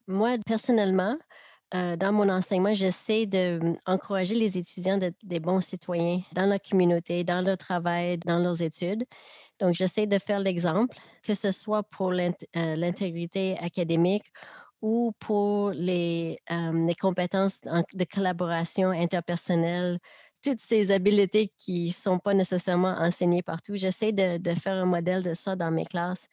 Moi, 0.08 0.38
personnellement, 0.46 1.18
euh, 1.74 1.96
dans 1.98 2.14
mon 2.14 2.30
enseignement, 2.30 2.74
j'essaie 2.74 3.26
d'encourager 3.26 4.36
les 4.36 4.58
étudiants 4.58 4.98
d'être 4.98 5.18
des 5.24 5.40
bons 5.40 5.62
citoyens 5.62 6.22
dans 6.34 6.46
la 6.46 6.60
communauté, 6.60 7.24
dans 7.24 7.42
leur 7.42 7.58
travail, 7.58 8.18
dans 8.20 8.40
leurs 8.40 8.62
études. 8.62 9.04
Donc, 9.60 9.74
j'essaie 9.74 10.08
de 10.08 10.20
faire 10.20 10.40
l'exemple, 10.40 10.96
que 11.24 11.34
ce 11.34 11.52
soit 11.52 11.84
pour 11.84 12.12
l'intégrité 12.12 13.58
académique 13.60 14.26
ou 14.82 15.14
pour 15.20 15.72
les 15.72 16.38
compétences 17.00 17.62
de 17.62 18.06
collaboration 18.06 18.92
interpersonnelle 18.92 19.98
toutes 20.46 20.62
ces 20.62 20.92
habiletés 20.92 21.52
qui 21.58 21.88
ne 21.88 21.92
sont 21.92 22.20
pas 22.20 22.36
nécessairement 22.36 22.96
enseignées 23.00 23.42
partout. 23.42 23.78
J'essaie 23.78 24.12
de, 24.12 24.54
faire 24.54 24.74
un 24.74 24.86
modèle 24.86 25.24
de 25.24 25.34
ça 25.34 25.56
dans 25.56 25.72
mes 25.72 25.86
classes. 25.86 26.28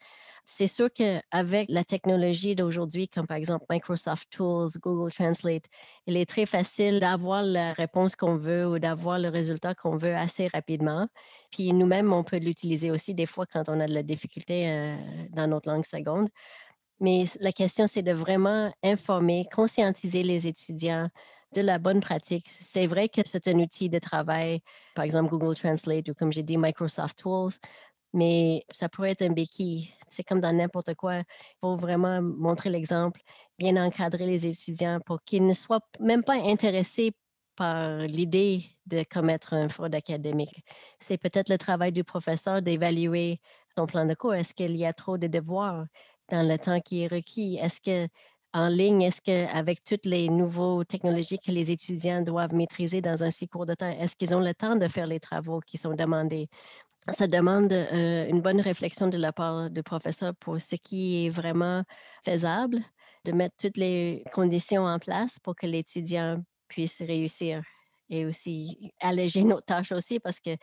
C'est 0.45 0.67
sûr 0.67 0.89
qu'avec 0.93 1.67
la 1.67 1.83
technologie 1.83 2.53
d'aujourd'hui, 2.53 3.07
comme 3.07 3.25
par 3.25 3.37
exemple 3.37 3.65
Microsoft 3.71 4.29
Tools, 4.29 4.69
Google 4.79 5.11
Translate, 5.11 5.63
il 6.05 6.15
est 6.15 6.29
très 6.29 6.45
facile 6.45 6.99
d'avoir 6.99 7.41
la 7.41 7.73
réponse 7.73 8.15
qu'on 8.15 8.35
veut 8.35 8.67
ou 8.67 8.77
d'avoir 8.77 9.17
le 9.17 9.29
résultat 9.29 9.73
qu'on 9.73 9.97
veut 9.97 10.15
assez 10.15 10.47
rapidement. 10.47 11.07
Puis 11.49 11.73
nous-mêmes, 11.73 12.13
on 12.13 12.23
peut 12.23 12.37
l'utiliser 12.37 12.91
aussi 12.91 13.15
des 13.15 13.25
fois 13.25 13.47
quand 13.47 13.67
on 13.67 13.79
a 13.79 13.87
de 13.87 13.93
la 13.95 14.03
difficulté 14.03 14.69
euh, 14.69 14.95
dans 15.31 15.47
notre 15.47 15.69
langue 15.69 15.85
seconde. 15.85 16.27
Mais 16.99 17.25
la 17.39 17.51
question, 17.51 17.87
c'est 17.87 18.03
de 18.03 18.13
vraiment 18.13 18.71
informer, 18.83 19.47
conscientiser 19.51 20.21
les 20.21 20.45
étudiants 20.45 21.09
de 21.53 21.61
la 21.61 21.79
bonne 21.79 21.99
pratique. 22.01 22.49
C'est 22.59 22.87
vrai 22.87 23.09
que 23.09 23.21
c'est 23.25 23.47
un 23.47 23.59
outil 23.59 23.89
de 23.89 23.99
travail, 23.99 24.61
par 24.95 25.05
exemple 25.05 25.29
Google 25.29 25.55
Translate 25.55 26.09
ou 26.09 26.13
comme 26.13 26.31
j'ai 26.31 26.43
dit 26.43 26.57
Microsoft 26.57 27.17
Tools, 27.19 27.53
mais 28.13 28.63
ça 28.73 28.89
pourrait 28.89 29.11
être 29.11 29.23
un 29.23 29.31
béquille. 29.31 29.89
C'est 30.09 30.23
comme 30.23 30.41
dans 30.41 30.53
n'importe 30.53 30.93
quoi. 30.95 31.17
Il 31.19 31.25
faut 31.61 31.75
vraiment 31.77 32.21
montrer 32.21 32.69
l'exemple, 32.69 33.21
bien 33.57 33.77
encadrer 33.83 34.25
les 34.25 34.45
étudiants 34.45 34.99
pour 35.05 35.23
qu'ils 35.23 35.45
ne 35.45 35.53
soient 35.53 35.81
même 35.99 36.23
pas 36.23 36.35
intéressés 36.35 37.13
par 37.55 37.99
l'idée 37.99 38.65
de 38.85 39.03
commettre 39.03 39.53
un 39.53 39.69
fraude 39.69 39.95
académique. 39.95 40.63
C'est 40.99 41.17
peut-être 41.17 41.49
le 41.49 41.57
travail 41.57 41.91
du 41.91 42.03
professeur 42.03 42.61
d'évaluer 42.61 43.39
son 43.77 43.85
plan 43.85 44.05
de 44.05 44.13
cours. 44.13 44.35
Est-ce 44.35 44.53
qu'il 44.53 44.75
y 44.75 44.85
a 44.85 44.93
trop 44.93 45.17
de 45.17 45.27
devoirs 45.27 45.85
dans 46.29 46.47
le 46.47 46.57
temps 46.57 46.79
qui 46.81 47.03
est 47.03 47.07
requis? 47.07 47.57
Est-ce 47.61 47.81
que 47.81 48.07
en 48.53 48.67
ligne, 48.69 49.01
est-ce 49.01 49.21
qu'avec 49.21 49.83
toutes 49.83 50.05
les 50.05 50.29
nouvelles 50.29 50.85
technologies 50.85 51.39
que 51.39 51.51
les 51.51 51.71
étudiants 51.71 52.21
doivent 52.21 52.53
maîtriser 52.53 53.01
dans 53.01 53.23
un 53.23 53.31
si 53.31 53.47
court 53.47 53.65
de 53.65 53.73
temps, 53.73 53.89
est-ce 53.89 54.15
qu'ils 54.15 54.35
ont 54.35 54.39
le 54.39 54.53
temps 54.53 54.75
de 54.75 54.87
faire 54.87 55.07
les 55.07 55.19
travaux 55.19 55.59
qui 55.59 55.77
sont 55.77 55.93
demandés? 55.93 56.49
Ça 57.17 57.27
demande 57.27 57.73
euh, 57.73 58.27
une 58.29 58.41
bonne 58.41 58.61
réflexion 58.61 59.07
de 59.07 59.17
la 59.17 59.33
part 59.33 59.69
du 59.69 59.83
professeur 59.83 60.33
pour 60.35 60.61
ce 60.61 60.75
qui 60.75 61.25
est 61.25 61.29
vraiment 61.29 61.83
faisable, 62.23 62.79
de 63.25 63.31
mettre 63.31 63.55
toutes 63.57 63.77
les 63.77 64.23
conditions 64.31 64.85
en 64.85 64.99
place 64.99 65.37
pour 65.39 65.55
que 65.55 65.65
l'étudiant 65.65 66.41
puisse 66.67 67.01
réussir 67.01 67.63
et 68.09 68.25
aussi 68.25 68.93
alléger 69.01 69.43
nos 69.43 69.59
tâches 69.59 69.91
aussi 69.91 70.19
parce 70.19 70.39
que 70.39 70.55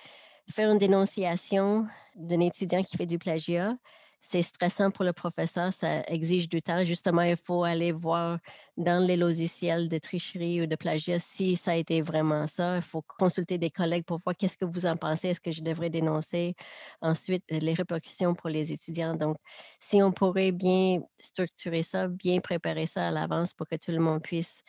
faire 0.51 0.71
une 0.71 0.79
dénonciation 0.79 1.87
d'un 2.17 2.41
étudiant 2.41 2.83
qui 2.83 2.97
fait 2.97 3.07
du 3.07 3.19
plagiat, 3.19 3.77
c'est 4.23 4.43
stressant 4.43 4.91
pour 4.91 5.05
le 5.05 5.13
professeur, 5.13 5.73
ça 5.73 6.03
exige 6.07 6.49
du 6.49 6.63
temps. 6.63 6.85
Justement, 6.85 7.23
il 7.23 7.37
faut 7.37 7.65
aller 7.65 7.91
voir 7.91 8.39
dans 8.77 9.03
les 9.05 9.17
logiciels 9.17 9.89
de 9.89 9.99
tricherie 9.99 10.63
ou 10.63 10.67
de 10.67 10.77
plagiat 10.77 11.19
si 11.19 11.57
ça 11.57 11.73
a 11.73 11.77
été 11.77 12.03
vraiment 12.03 12.47
ça. 12.47 12.77
Il 12.77 12.83
faut 12.83 13.03
consulter 13.03 13.59
des 13.59 13.71
collègues 13.71 14.05
pour 14.05 14.21
voir 14.25 14.37
qu'est-ce 14.37 14.57
que 14.57 14.65
vous 14.65 14.87
en 14.87 14.97
pensez, 14.97 15.29
est-ce 15.29 15.41
que 15.41 15.51
je 15.51 15.63
devrais 15.63 15.91
dénoncer. 15.91 16.55
Ensuite, 17.01 17.45
les 17.51 17.73
répercussions 17.73 18.35
pour 18.35 18.51
les 18.51 18.73
étudiants. 18.73 19.15
Donc, 19.15 19.37
si 19.81 20.03
on 20.03 20.13
pourrait 20.13 20.53
bien 20.53 21.01
structurer 21.19 21.83
ça, 21.83 22.07
bien 22.07 22.41
préparer 22.41 22.87
ça 22.87 23.09
à 23.09 23.11
l'avance 23.11 23.55
pour 23.55 23.67
que 23.67 23.77
tout 23.77 23.91
le 23.91 24.01
monde 24.01 24.23
puisse 24.23 24.63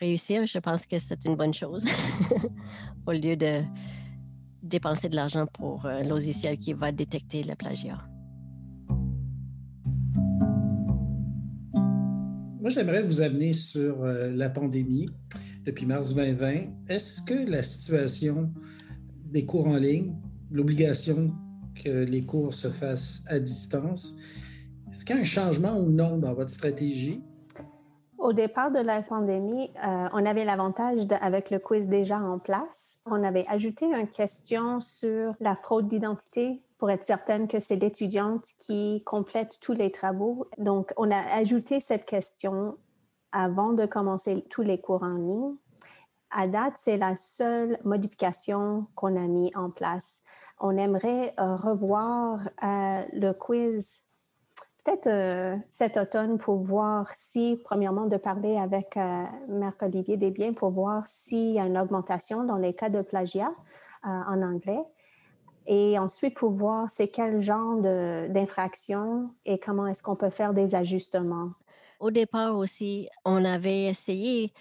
réussir, 0.00 0.46
je 0.46 0.58
pense 0.58 0.86
que 0.86 0.98
c'est 0.98 1.24
une 1.24 1.36
bonne 1.36 1.54
chose 1.54 1.84
au 3.06 3.12
lieu 3.12 3.36
de 3.36 3.62
dépenser 4.62 5.08
de 5.08 5.16
l'argent 5.16 5.46
pour 5.46 5.86
un 5.86 6.02
logiciel 6.02 6.58
qui 6.58 6.72
va 6.72 6.90
détecter 6.90 7.42
le 7.42 7.54
plagiat. 7.54 8.13
Moi, 12.64 12.70
j'aimerais 12.70 13.02
vous 13.02 13.20
amener 13.20 13.52
sur 13.52 14.04
euh, 14.04 14.30
la 14.34 14.48
pandémie 14.48 15.10
depuis 15.66 15.84
mars 15.84 16.14
2020. 16.14 16.88
Est-ce 16.88 17.20
que 17.20 17.34
la 17.34 17.62
situation 17.62 18.54
des 19.26 19.44
cours 19.44 19.66
en 19.66 19.76
ligne, 19.76 20.14
l'obligation 20.50 21.30
que 21.84 22.04
les 22.04 22.24
cours 22.24 22.54
se 22.54 22.68
fassent 22.68 23.22
à 23.28 23.38
distance, 23.38 24.16
est-ce 24.90 25.04
qu'il 25.04 25.14
y 25.14 25.18
a 25.18 25.20
un 25.20 25.26
changement 25.26 25.78
ou 25.78 25.90
non 25.90 26.16
dans 26.16 26.32
votre 26.32 26.48
stratégie? 26.48 27.22
Au 28.24 28.32
départ 28.32 28.70
de 28.70 28.78
la 28.78 29.02
pandémie, 29.02 29.70
euh, 29.84 30.08
on 30.14 30.24
avait 30.24 30.46
l'avantage 30.46 31.02
avec 31.20 31.50
le 31.50 31.58
quiz 31.58 31.88
déjà 31.88 32.18
en 32.18 32.38
place. 32.38 32.98
On 33.04 33.22
avait 33.22 33.44
ajouté 33.50 33.84
une 33.84 34.08
question 34.08 34.80
sur 34.80 35.34
la 35.40 35.54
fraude 35.54 35.88
d'identité 35.88 36.62
pour 36.78 36.90
être 36.90 37.04
certaine 37.04 37.48
que 37.48 37.60
c'est 37.60 37.76
l'étudiante 37.76 38.46
qui 38.56 39.02
complète 39.04 39.58
tous 39.60 39.74
les 39.74 39.90
travaux. 39.90 40.48
Donc, 40.56 40.94
on 40.96 41.10
a 41.10 41.20
ajouté 41.34 41.80
cette 41.80 42.06
question 42.06 42.78
avant 43.30 43.74
de 43.74 43.84
commencer 43.84 44.42
tous 44.48 44.62
les 44.62 44.80
cours 44.80 45.02
en 45.02 45.16
ligne. 45.16 45.54
À 46.30 46.48
date, 46.48 46.76
c'est 46.76 46.96
la 46.96 47.16
seule 47.16 47.78
modification 47.84 48.86
qu'on 48.94 49.16
a 49.16 49.26
mis 49.26 49.54
en 49.54 49.68
place. 49.68 50.22
On 50.60 50.78
aimerait 50.78 51.34
euh, 51.38 51.56
revoir 51.56 52.38
euh, 52.62 53.02
le 53.12 53.32
quiz 53.32 54.02
peut-être 54.84 55.06
euh, 55.06 55.56
cet 55.70 55.96
automne 55.96 56.38
pour 56.38 56.56
voir 56.56 57.10
si, 57.14 57.58
premièrement, 57.64 58.06
de 58.06 58.16
parler 58.16 58.56
avec 58.56 58.96
Marc-Olivier 59.48 60.16
Desbiens 60.16 60.52
pour 60.52 60.70
voir 60.70 61.06
s'il 61.06 61.52
y 61.52 61.58
a 61.58 61.66
une 61.66 61.78
augmentation 61.78 62.44
dans 62.44 62.56
les 62.56 62.74
cas 62.74 62.90
de 62.90 63.02
plagiat 63.02 63.52
en 64.04 64.42
anglais 64.42 64.84
et 65.66 65.98
ensuite 65.98 66.36
pour 66.36 66.50
voir 66.50 66.90
c'est 66.90 67.08
quel 67.08 67.40
genre 67.40 67.80
d'infraction 67.80 69.30
et 69.44 69.58
comment 69.58 69.86
est-ce 69.86 70.02
qu'on 70.02 70.16
peut 70.16 70.30
faire 70.30 70.52
des 70.52 70.74
ajustements. 70.74 71.52
Au 72.00 72.10
départ 72.10 72.56
aussi, 72.56 73.08
on 73.24 73.44
avait 73.44 73.84
essayé 73.84 74.52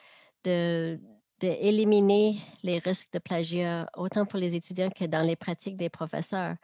de 0.43 0.99
d'éliminer 1.39 2.37
les 2.63 2.79
risques 2.79 3.11
de 3.11 3.19
plagiat 3.19 3.89
autant 3.97 4.25
pour 4.25 4.39
les 4.39 4.55
étudiants 4.55 4.89
que 4.89 5.03
dans 5.03 5.23
les 5.23 5.35
pratiques 5.35 5.75
des 5.75 5.89
professeurs 5.89 6.55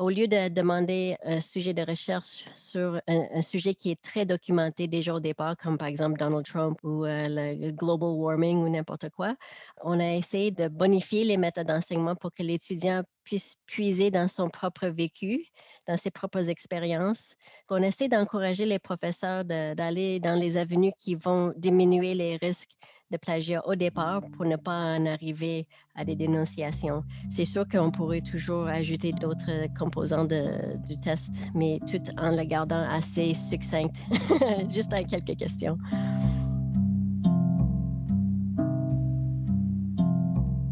au 0.00 0.08
lieu 0.08 0.26
de 0.26 0.48
demander 0.48 1.16
un 1.22 1.40
sujet 1.42 1.74
de 1.74 1.82
recherche 1.82 2.46
sur 2.54 3.02
un, 3.06 3.42
sujet 3.42 3.74
qui 3.74 3.90
est 3.90 4.00
très 4.00 4.24
documenté 4.24 4.88
déjà 4.88 5.14
au 5.14 5.20
départ, 5.20 5.56
comme 5.58 5.76
par 5.76 5.88
exemple 5.88 6.18
Donald 6.18 6.46
Trump 6.46 6.78
ou 6.82 7.04
euh, 7.04 7.26
le 7.28 7.70
global 7.70 8.08
warming 8.08 8.56
ou 8.56 8.68
n'importe 8.70 9.10
quoi, 9.10 9.36
on 9.84 10.00
a 10.00 10.14
essayé 10.14 10.52
de 10.52 10.68
bonifier 10.68 11.24
les 11.24 11.36
méthodes 11.36 11.66
d'enseignement 11.66 12.16
pour 12.16 12.32
que 12.32 12.42
l'étudiant 12.42 13.02
puisse 13.24 13.56
puiser 13.66 14.10
dans 14.10 14.26
son 14.26 14.48
propre 14.48 14.86
vécu, 14.86 15.44
dans 15.86 15.98
ses 15.98 16.10
propres 16.10 16.48
expériences. 16.48 17.34
On 17.68 17.82
essaie 17.82 18.08
d'encourager 18.08 18.64
les 18.64 18.78
professeurs 18.78 19.44
d'aller 19.44 20.18
dans 20.18 20.34
les 20.34 20.56
avenues 20.56 20.92
qui 20.98 21.14
vont 21.14 21.52
diminuer 21.56 22.14
les 22.14 22.36
risques 22.36 22.78
de 23.10 23.16
plagiat 23.16 23.66
au 23.66 23.74
départ 23.74 24.22
pour 24.32 24.44
ne 24.44 24.56
pas 24.56 24.96
en 24.96 25.06
arriver 25.06 25.66
à 25.94 26.04
des 26.04 26.16
dénonciations. 26.16 27.04
C'est 27.30 27.44
sûr 27.44 27.68
qu'on 27.68 27.90
pourrait 27.90 28.20
toujours 28.20 28.66
ajouter 28.66 29.12
d'autres 29.12 29.66
composants 29.78 30.24
du 30.24 30.96
test, 30.96 31.34
mais 31.54 31.80
tout 31.90 32.02
en 32.16 32.30
le 32.30 32.44
gardant 32.44 32.88
assez 32.88 33.34
succinct, 33.34 33.90
juste 34.70 34.92
à 34.92 35.02
quelques 35.04 35.36
questions. 35.36 35.76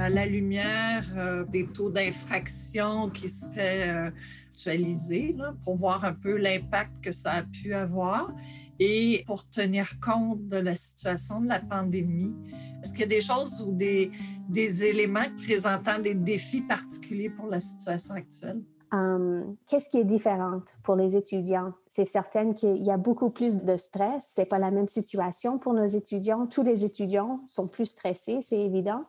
À 0.01 0.09
la 0.09 0.27
lumière 0.27 1.05
euh, 1.17 1.45
des 1.45 1.67
taux 1.67 1.91
d'infraction 1.91 3.11
qui 3.11 3.29
seraient 3.29 3.91
euh, 3.91 4.11
pour 5.65 5.77
voir 5.77 6.05
un 6.05 6.15
peu 6.15 6.37
l'impact 6.37 6.93
que 7.03 7.13
ça 7.13 7.33
a 7.33 7.43
pu 7.43 7.75
avoir 7.75 8.33
et 8.79 9.25
pour 9.27 9.49
tenir 9.51 9.99
compte 10.01 10.47
de 10.49 10.57
la 10.57 10.77
situation 10.77 11.41
de 11.41 11.49
la 11.49 11.61
pandémie. 11.61 12.35
Est-ce 12.83 12.93
qu'il 12.93 13.01
y 13.01 13.05
a 13.05 13.07
des 13.07 13.21
choses 13.21 13.63
ou 13.67 13.73
des, 13.73 14.11
des 14.49 14.85
éléments 14.85 15.27
présentant 15.37 15.99
des 15.99 16.15
défis 16.15 16.63
particuliers 16.63 17.31
pour 17.31 17.47
la 17.49 17.61
situation 17.61 18.15
actuelle? 18.15 18.63
Hum, 18.91 19.57
qu'est-ce 19.67 19.91
qui 19.91 19.99
est 19.99 20.05
différent 20.05 20.63
pour 20.83 20.97
les 20.97 21.15
étudiants? 21.15 21.75
C'est 21.87 22.07
certain 22.07 22.55
qu'il 22.55 22.83
y 22.83 22.91
a 22.91 22.97
beaucoup 22.97 23.29
plus 23.31 23.59
de 23.59 23.77
stress. 23.77 24.33
C'est 24.35 24.47
pas 24.47 24.59
la 24.59 24.71
même 24.71 24.89
situation 24.89 25.59
pour 25.59 25.75
nos 25.75 25.85
étudiants. 25.85 26.47
Tous 26.47 26.63
les 26.63 26.85
étudiants 26.85 27.41
sont 27.49 27.69
plus 27.69 27.87
stressés, 27.87 28.39
c'est 28.41 28.59
évident. 28.59 29.05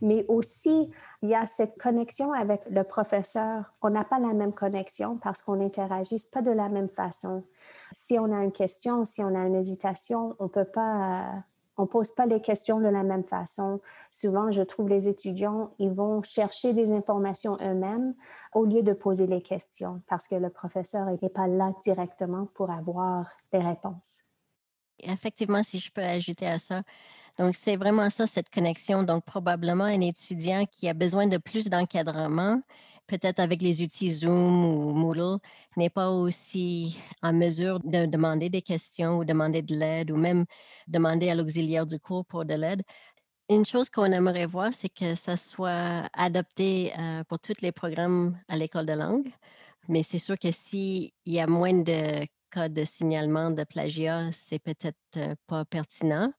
Mais 0.00 0.24
aussi, 0.28 0.90
il 1.22 1.28
y 1.28 1.34
a 1.34 1.46
cette 1.46 1.78
connexion 1.78 2.32
avec 2.32 2.62
le 2.70 2.84
professeur. 2.84 3.72
On 3.82 3.90
n'a 3.90 4.04
pas 4.04 4.18
la 4.18 4.32
même 4.32 4.52
connexion 4.52 5.18
parce 5.18 5.42
qu'on 5.42 5.56
n'interagit 5.56 6.24
pas 6.32 6.42
de 6.42 6.50
la 6.50 6.68
même 6.68 6.88
façon. 6.88 7.44
Si 7.92 8.18
on 8.18 8.32
a 8.32 8.42
une 8.42 8.52
question, 8.52 9.04
si 9.04 9.22
on 9.22 9.34
a 9.34 9.46
une 9.46 9.54
hésitation, 9.54 10.36
on 10.38 10.48
peut 10.48 10.64
pas, 10.64 11.44
on 11.76 11.86
pose 11.86 12.12
pas 12.12 12.26
les 12.26 12.40
questions 12.40 12.80
de 12.80 12.88
la 12.88 13.02
même 13.02 13.24
façon. 13.24 13.80
Souvent, 14.10 14.50
je 14.50 14.62
trouve 14.62 14.88
les 14.88 15.08
étudiants, 15.08 15.72
ils 15.78 15.90
vont 15.90 16.22
chercher 16.22 16.72
des 16.72 16.90
informations 16.92 17.56
eux-mêmes 17.60 18.14
au 18.54 18.64
lieu 18.64 18.82
de 18.82 18.92
poser 18.92 19.26
les 19.26 19.42
questions 19.42 20.02
parce 20.08 20.26
que 20.26 20.34
le 20.34 20.50
professeur 20.50 21.06
n'est 21.06 21.28
pas 21.28 21.46
là 21.46 21.72
directement 21.82 22.46
pour 22.54 22.70
avoir 22.70 23.30
des 23.52 23.58
réponses. 23.60 24.20
Effectivement, 25.02 25.62
si 25.62 25.78
je 25.78 25.90
peux 25.90 26.02
ajouter 26.02 26.46
à 26.46 26.58
ça, 26.58 26.82
donc 27.40 27.56
c'est 27.56 27.76
vraiment 27.76 28.10
ça, 28.10 28.26
cette 28.26 28.50
connexion. 28.50 29.02
Donc 29.02 29.24
probablement 29.24 29.84
un 29.84 30.00
étudiant 30.02 30.66
qui 30.66 30.88
a 30.88 30.94
besoin 30.94 31.26
de 31.26 31.38
plus 31.38 31.68
d'encadrement 31.68 32.60
peut-être 33.10 33.40
avec 33.40 33.60
les 33.60 33.82
outils 33.82 34.10
Zoom 34.10 34.64
ou 34.64 34.92
Moodle, 34.92 35.38
n'est 35.76 35.90
pas 35.90 36.10
aussi 36.10 36.98
en 37.22 37.32
mesure 37.32 37.80
de 37.80 38.06
demander 38.06 38.48
des 38.50 38.62
questions 38.62 39.18
ou 39.18 39.24
demander 39.24 39.62
de 39.62 39.74
l'aide 39.74 40.10
ou 40.12 40.16
même 40.16 40.44
demander 40.86 41.28
à 41.28 41.34
l'auxiliaire 41.34 41.86
du 41.86 41.98
cours 41.98 42.24
pour 42.24 42.44
de 42.44 42.54
l'aide. 42.54 42.82
Une 43.48 43.64
chose 43.64 43.90
qu'on 43.90 44.12
aimerait 44.12 44.46
voir, 44.46 44.72
c'est 44.72 44.88
que 44.88 45.16
ça 45.16 45.36
soit 45.36 46.08
adopté 46.12 46.92
euh, 46.96 47.24
pour 47.24 47.40
tous 47.40 47.60
les 47.62 47.72
programmes 47.72 48.38
à 48.48 48.56
l'école 48.56 48.86
de 48.86 48.92
langue. 48.92 49.28
Mais 49.88 50.04
c'est 50.04 50.20
sûr 50.20 50.38
que 50.38 50.52
s'il 50.52 51.10
y 51.26 51.40
a 51.40 51.48
moins 51.48 51.74
de 51.74 52.24
cas 52.52 52.68
de 52.68 52.84
signalement 52.84 53.50
de 53.50 53.64
plagiat, 53.64 54.30
c'est 54.32 54.60
peut-être 54.60 54.98
euh, 55.16 55.34
pas 55.48 55.64
pertinent. 55.64 56.32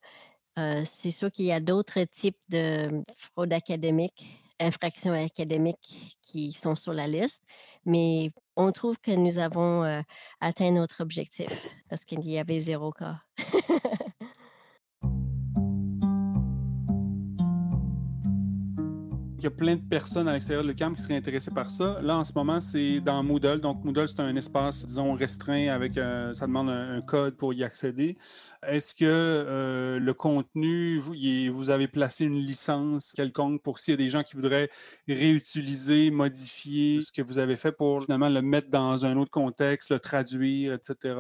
Euh, 0.60 0.84
c'est 0.86 1.12
sûr 1.12 1.32
qu'il 1.32 1.46
y 1.46 1.52
a 1.52 1.60
d'autres 1.60 2.04
types 2.04 2.38
de 2.50 3.04
fraude 3.16 3.54
académique 3.54 4.42
infractions 4.62 5.14
académiques 5.14 6.18
qui 6.22 6.52
sont 6.52 6.76
sur 6.76 6.94
la 6.94 7.08
liste, 7.08 7.44
mais 7.86 8.32
on 8.56 8.72
trouve 8.72 8.98
que 9.00 9.12
nous 9.12 9.40
avons 9.40 9.84
euh, 9.84 10.02
atteint 10.40 10.72
notre 10.72 11.02
objectif 11.02 11.50
parce 11.90 12.06
qu'il 12.06 12.26
y 12.28 12.38
avait 12.38 12.60
zéro 12.60 12.92
cas. 12.92 13.20
Il 19.42 19.46
y 19.46 19.48
a 19.48 19.50
plein 19.50 19.76
de 19.76 19.82
personnes 19.82 20.28
à 20.28 20.34
l'extérieur 20.34 20.64
de 20.64 20.72
camp 20.72 20.94
qui 20.94 21.02
seraient 21.02 21.16
intéressées 21.16 21.50
par 21.50 21.72
ça. 21.72 22.00
Là, 22.04 22.16
en 22.16 22.24
ce 22.24 22.32
moment, 22.36 22.60
c'est 22.60 23.00
dans 23.00 23.24
Moodle. 23.24 23.60
Donc, 23.60 23.84
Moodle, 23.84 24.08
c'est 24.08 24.20
un 24.20 24.36
espace, 24.36 24.86
disons, 24.86 25.14
restreint 25.14 25.70
avec, 25.70 25.98
euh, 25.98 26.32
ça 26.32 26.46
demande 26.46 26.70
un, 26.70 27.02
code 27.02 27.36
pour 27.38 27.52
y 27.52 27.64
accéder. 27.64 28.20
Est-ce 28.62 28.94
que 28.94 29.04
euh, 29.04 29.98
le 29.98 30.14
contenu, 30.14 31.00
vous, 31.00 31.16
vous, 31.56 31.70
avez 31.72 31.88
placé 31.88 32.26
une 32.26 32.38
licence 32.38 33.14
quelconque 33.14 33.64
pour 33.64 33.80
s'il 33.80 33.94
y 33.94 33.96
a 33.96 33.98
des 33.98 34.10
gens 34.10 34.22
qui 34.22 34.36
voudraient 34.36 34.70
réutiliser, 35.08 36.12
modifier 36.12 37.02
ce 37.02 37.12
que 37.12 37.24
vous 37.24 37.40
avez 37.40 37.56
fait 37.56 37.72
pour 37.72 38.04
finalement 38.04 38.30
le 38.30 38.44
mettre 38.44 38.70
dans 38.70 39.08
un 39.08 39.18
autre 39.18 39.32
contexte, 39.32 39.90
le 39.90 40.00
traduire, 40.00 40.74
etc. 40.74 41.16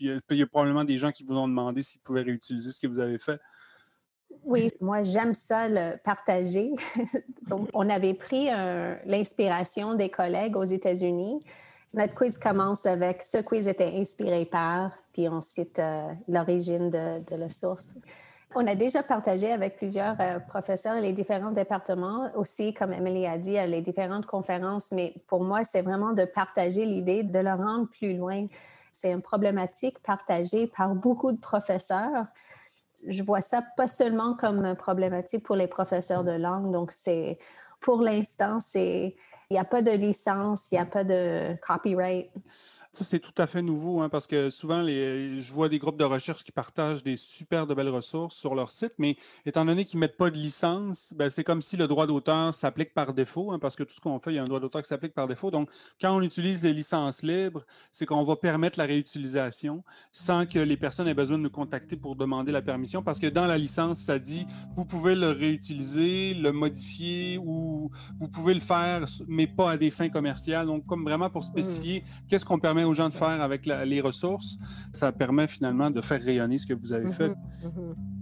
il 0.00 0.20
y 0.30 0.42
a 0.42 0.46
probablement 0.48 0.82
des 0.82 0.98
gens 0.98 1.12
qui 1.12 1.22
vous 1.22 1.36
ont 1.36 1.46
demandé 1.46 1.84
s'ils 1.84 2.00
pouvaient 2.00 2.22
réutiliser 2.22 2.72
ce 2.72 2.80
que 2.80 2.88
vous 2.88 2.98
avez 2.98 3.20
fait. 3.20 3.38
Oui, 4.44 4.70
moi 4.80 5.02
j'aime 5.02 5.34
ça 5.34 5.68
le 5.68 5.96
partager. 5.96 6.72
Donc, 7.48 7.68
on 7.74 7.88
avait 7.90 8.14
pris 8.14 8.48
l'inspiration 9.04 9.94
des 9.94 10.08
collègues 10.08 10.56
aux 10.56 10.64
États-Unis. 10.64 11.40
Notre 11.96 12.14
quiz 12.14 12.36
commence 12.36 12.84
avec 12.84 13.22
ce 13.22 13.38
quiz 13.38 13.66
était 13.66 13.92
inspiré 13.96 14.44
par, 14.44 14.92
puis 15.14 15.30
on 15.30 15.40
cite 15.40 15.78
euh, 15.78 16.12
l'origine 16.28 16.90
de, 16.90 17.34
la 17.34 17.50
source. 17.50 17.94
On 18.54 18.66
a 18.66 18.74
déjà 18.74 19.02
partagé 19.02 19.50
avec 19.50 19.76
plusieurs 19.76 20.14
euh, 20.20 20.38
professeurs 20.38 21.00
les 21.00 21.14
différents 21.14 21.52
départements, 21.52 22.30
aussi, 22.34 22.74
comme 22.74 22.92
Emily 22.92 23.26
a 23.26 23.38
dit, 23.38 23.52
les 23.52 23.80
différentes 23.80 24.26
conférences, 24.26 24.92
mais 24.92 25.14
pour 25.26 25.42
moi, 25.42 25.64
c'est 25.64 25.80
vraiment 25.80 26.12
de 26.12 26.26
partager 26.26 26.84
l'idée, 26.84 27.22
de 27.22 27.38
le 27.38 27.54
rendre 27.54 27.88
plus 27.88 28.14
loin. 28.14 28.44
C'est 28.92 29.10
une 29.10 29.22
problématique 29.22 29.98
partagée 30.00 30.66
par 30.66 30.94
beaucoup 30.94 31.32
de 31.32 31.40
professeurs. 31.40 32.26
Je 33.06 33.22
vois 33.22 33.40
ça 33.40 33.62
pas 33.76 33.86
seulement 33.86 34.34
comme 34.34 34.74
problématique 34.74 35.44
pour 35.44 35.56
les 35.56 35.66
professeurs 35.68 36.24
de 36.24 36.32
langue, 36.32 36.72
donc 36.72 36.92
c'est 36.94 37.38
pour 37.80 38.00
l'instant, 38.00 38.60
c'est 38.60 39.16
il 39.50 39.54
n'y 39.54 39.58
a 39.58 39.64
pas 39.64 39.82
de 39.82 39.92
licence, 39.92 40.68
il 40.70 40.74
n'y 40.74 40.80
a 40.80 40.86
pas 40.86 41.04
de 41.04 41.56
copyright. 41.66 42.30
Ça, 42.96 43.04
c'est 43.04 43.18
tout 43.18 43.34
à 43.36 43.46
fait 43.46 43.60
nouveau, 43.60 44.00
hein, 44.00 44.08
parce 44.08 44.26
que 44.26 44.48
souvent, 44.48 44.80
les, 44.80 45.38
je 45.38 45.52
vois 45.52 45.68
des 45.68 45.78
groupes 45.78 45.98
de 45.98 46.04
recherche 46.04 46.42
qui 46.44 46.50
partagent 46.50 47.02
des 47.02 47.16
super 47.16 47.66
de 47.66 47.74
belles 47.74 47.90
ressources 47.90 48.34
sur 48.34 48.54
leur 48.54 48.70
site, 48.70 48.94
mais 48.96 49.18
étant 49.44 49.66
donné 49.66 49.84
qu'ils 49.84 49.98
ne 49.98 50.06
mettent 50.06 50.16
pas 50.16 50.30
de 50.30 50.36
licence, 50.36 51.12
ben, 51.14 51.28
c'est 51.28 51.44
comme 51.44 51.60
si 51.60 51.76
le 51.76 51.88
droit 51.88 52.06
d'auteur 52.06 52.54
s'applique 52.54 52.94
par 52.94 53.12
défaut, 53.12 53.52
hein, 53.52 53.58
parce 53.58 53.76
que 53.76 53.82
tout 53.82 53.94
ce 53.94 54.00
qu'on 54.00 54.18
fait, 54.18 54.32
il 54.32 54.36
y 54.36 54.38
a 54.38 54.42
un 54.44 54.46
droit 54.46 54.60
d'auteur 54.60 54.80
qui 54.80 54.88
s'applique 54.88 55.12
par 55.12 55.28
défaut. 55.28 55.50
Donc, 55.50 55.68
quand 56.00 56.16
on 56.16 56.22
utilise 56.22 56.64
les 56.64 56.72
licences 56.72 57.22
libres, 57.22 57.66
c'est 57.92 58.06
qu'on 58.06 58.22
va 58.22 58.34
permettre 58.34 58.78
la 58.78 58.86
réutilisation 58.86 59.84
sans 60.10 60.46
que 60.46 60.58
les 60.58 60.78
personnes 60.78 61.06
aient 61.06 61.12
besoin 61.12 61.36
de 61.36 61.42
nous 61.42 61.50
contacter 61.50 61.96
pour 61.96 62.16
demander 62.16 62.50
la 62.50 62.62
permission, 62.62 63.02
parce 63.02 63.18
que 63.18 63.26
dans 63.26 63.46
la 63.46 63.58
licence, 63.58 63.98
ça 63.98 64.18
dit, 64.18 64.46
vous 64.74 64.86
pouvez 64.86 65.14
le 65.14 65.32
réutiliser, 65.32 66.32
le 66.32 66.50
modifier 66.50 67.36
ou 67.44 67.90
vous 68.18 68.28
pouvez 68.30 68.54
le 68.54 68.60
faire, 68.60 69.04
mais 69.28 69.46
pas 69.46 69.72
à 69.72 69.76
des 69.76 69.90
fins 69.90 70.08
commerciales. 70.08 70.64
Donc, 70.64 70.86
comme 70.86 71.04
vraiment 71.04 71.28
pour 71.28 71.42
mmh. 71.42 71.44
spécifier 71.44 72.04
qu'est-ce 72.26 72.46
qu'on 72.46 72.58
permet 72.58 72.85
aux 72.86 72.94
gens 72.94 73.08
de 73.08 73.14
faire 73.14 73.42
avec 73.42 73.66
les 73.66 74.00
ressources, 74.00 74.58
ça 74.92 75.12
permet 75.12 75.46
finalement 75.46 75.90
de 75.90 76.00
faire 76.00 76.20
rayonner 76.22 76.58
ce 76.58 76.66
que 76.66 76.74
vous 76.74 76.92
avez 76.92 77.10
fait. 77.10 77.28
Mm-hmm, 77.28 77.34
mm-hmm. 77.64 78.16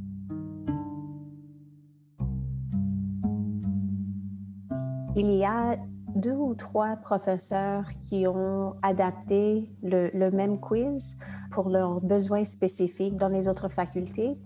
Il 5.16 5.31
y 5.31 5.44
a 5.44 5.77
deux 6.16 6.35
ou 6.35 6.55
trois 6.55 6.96
professeurs 6.96 7.85
qui 8.03 8.27
ont 8.27 8.74
adapté 8.83 9.70
le, 9.83 10.31
même 10.31 10.59
quiz 10.59 11.16
pour 11.50 11.68
leurs 11.68 12.00
besoins 12.00 12.44
spécifiques 12.44 13.16
dans 13.16 13.29
les 13.29 13.46
autres 13.46 13.68
facultés. 13.68 14.37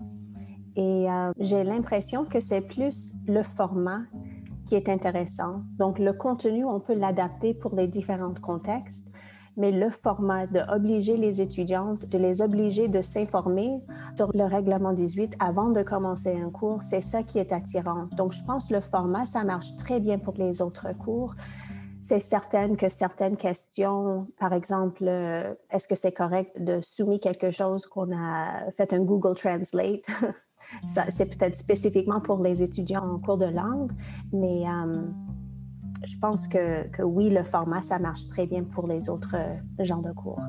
Et 0.75 1.09
euh, 1.09 1.31
j'ai 1.39 1.63
l'impression 1.63 2.25
que 2.25 2.39
c'est 2.39 2.61
plus 2.61 3.13
le 3.27 3.43
format 3.43 4.01
qui 4.67 4.75
est 4.75 4.89
intéressant. 4.89 5.63
Donc, 5.77 5.97
le 5.97 6.13
contenu, 6.13 6.63
on 6.65 6.79
peut 6.79 6.93
l'adapter 6.93 7.55
pour 7.55 7.75
les 7.75 7.87
différents 7.87 8.35
contextes, 8.35 9.07
mais 9.57 9.71
le 9.71 9.89
format 9.89 10.45
d'obliger 10.47 11.17
les 11.17 11.41
étudiantes, 11.41 12.05
de 12.05 12.17
les 12.17 12.41
obliger 12.41 12.87
de 12.87 13.01
s'informer 13.01 13.81
sur 14.15 14.31
le 14.33 14.43
règlement 14.43 14.93
18 14.93 15.35
avant 15.39 15.69
de 15.69 15.83
commencer 15.83 16.35
un 16.35 16.49
cours, 16.49 16.83
c'est 16.83 17.01
ça 17.01 17.23
qui 17.23 17.39
est 17.39 17.51
attirant. 17.51 18.07
Donc, 18.15 18.33
je 18.33 18.43
pense 18.43 18.67
que 18.67 18.75
le 18.75 18.81
format, 18.81 19.25
ça 19.25 19.43
marche 19.43 19.75
très 19.77 19.99
bien 19.99 20.17
pour 20.17 20.35
les 20.35 20.61
autres 20.61 20.93
cours. 20.97 21.35
C'est 22.01 22.21
certain 22.21 22.75
que 22.75 22.87
certaines 22.87 23.35
questions, 23.35 24.27
par 24.39 24.53
exemple, 24.53 25.03
euh, 25.05 25.53
est-ce 25.69 25.87
que 25.87 25.95
c'est 25.95 26.13
correct 26.13 26.51
de 26.61 26.79
soumettre 26.81 27.23
quelque 27.23 27.51
chose 27.51 27.85
qu'on 27.85 28.15
a 28.15 28.71
fait 28.77 28.93
un 28.93 28.99
Google 28.99 29.35
Translate? 29.35 30.05
c'est 31.09 31.25
peut-être 31.25 31.55
spécifiquement 31.55 32.21
pour 32.21 32.41
les 32.41 32.63
étudiants 32.63 33.03
en 33.03 33.19
cours 33.19 33.37
de 33.37 33.45
langue, 33.45 33.91
mais 34.31 34.63
euh, 34.67 35.03
je 36.05 36.17
pense 36.17 36.47
que, 36.47 36.87
que, 36.89 37.01
oui, 37.01 37.29
le 37.29 37.43
format, 37.43 37.81
ça 37.81 37.99
marche 37.99 38.27
très 38.27 38.47
bien 38.47 38.63
pour 38.63 38.87
les 38.87 39.09
autres 39.09 39.35
euh, 39.35 39.83
genres 39.83 40.01
de 40.01 40.11
cours. 40.11 40.39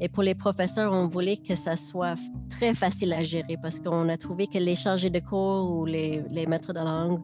Et 0.00 0.08
pour 0.08 0.24
les 0.24 0.34
professeurs, 0.34 0.92
on 0.92 1.06
voulait 1.06 1.36
que 1.36 1.54
ça 1.54 1.76
soit 1.76 2.16
très 2.50 2.74
facile 2.74 3.12
à 3.12 3.22
gérer 3.22 3.56
parce 3.62 3.78
qu'on 3.78 4.08
a 4.08 4.16
trouvé 4.16 4.48
que 4.48 4.58
les 4.58 4.74
chargés 4.74 5.10
de 5.10 5.20
cours 5.20 5.70
ou 5.70 5.86
les, 5.86 6.24
les 6.28 6.44
maîtres 6.44 6.72
de 6.72 6.80
langue, 6.80 7.20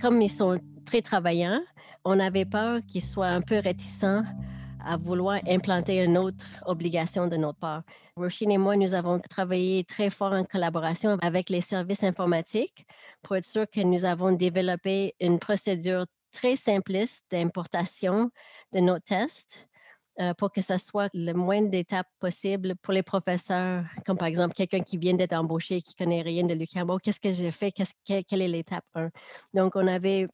comme 0.00 0.22
ils 0.22 0.30
sont 0.30 0.58
très 0.86 1.02
travaillants, 1.02 1.60
on 2.04 2.18
avait 2.18 2.46
peur 2.46 2.80
qu'ils 2.86 3.02
soient 3.02 3.28
un 3.28 3.42
peu 3.42 3.58
réticents 3.58 4.24
à 4.84 4.96
vouloir 4.96 5.40
implanter 5.48 6.02
une 6.02 6.18
autre 6.18 6.46
obligation 6.66 7.26
de 7.26 7.36
notre 7.36 7.58
part. 7.58 7.82
Roisin 8.16 8.50
et 8.50 8.58
moi, 8.58 8.76
nous 8.76 8.94
avons 8.94 9.18
travaillé 9.18 9.84
très 9.84 10.10
fort 10.10 10.32
en 10.32 10.44
collaboration 10.44 11.18
avec 11.22 11.50
les 11.50 11.60
services 11.60 12.04
informatiques 12.04 12.86
pour 13.22 13.36
être 13.36 13.46
sûr 13.46 13.66
que 13.68 13.80
nous 13.80 14.04
avons 14.04 14.32
développé 14.32 15.14
une 15.20 15.38
procédure 15.38 16.06
très 16.32 16.56
simpliste 16.56 17.24
d'importation 17.30 18.30
de 18.72 18.80
nos 18.80 18.98
tests 18.98 19.66
euh, 20.20 20.32
pour 20.34 20.52
que 20.52 20.60
ce 20.60 20.78
soit 20.78 21.10
le 21.12 21.32
moins 21.32 21.62
d'étapes 21.62 22.06
possible 22.20 22.76
pour 22.82 22.92
les 22.92 23.02
professeurs, 23.02 23.84
comme 24.06 24.16
par 24.16 24.28
exemple 24.28 24.54
quelqu'un 24.54 24.80
qui 24.80 24.96
vient 24.96 25.14
d'être 25.14 25.32
embauché, 25.32 25.82
qui 25.82 25.94
connaît 25.96 26.22
rien 26.22 26.44
de 26.44 26.54
Lucambo. 26.54 26.98
Qu'est-ce 26.98 27.20
que 27.20 27.32
j'ai 27.32 27.50
fait? 27.50 27.72
quelle 27.72 28.42
est 28.42 28.48
l'étape 28.48 28.84
1? 28.94 29.10
Donc, 29.54 29.74
on 29.74 29.86
avait 29.88 30.28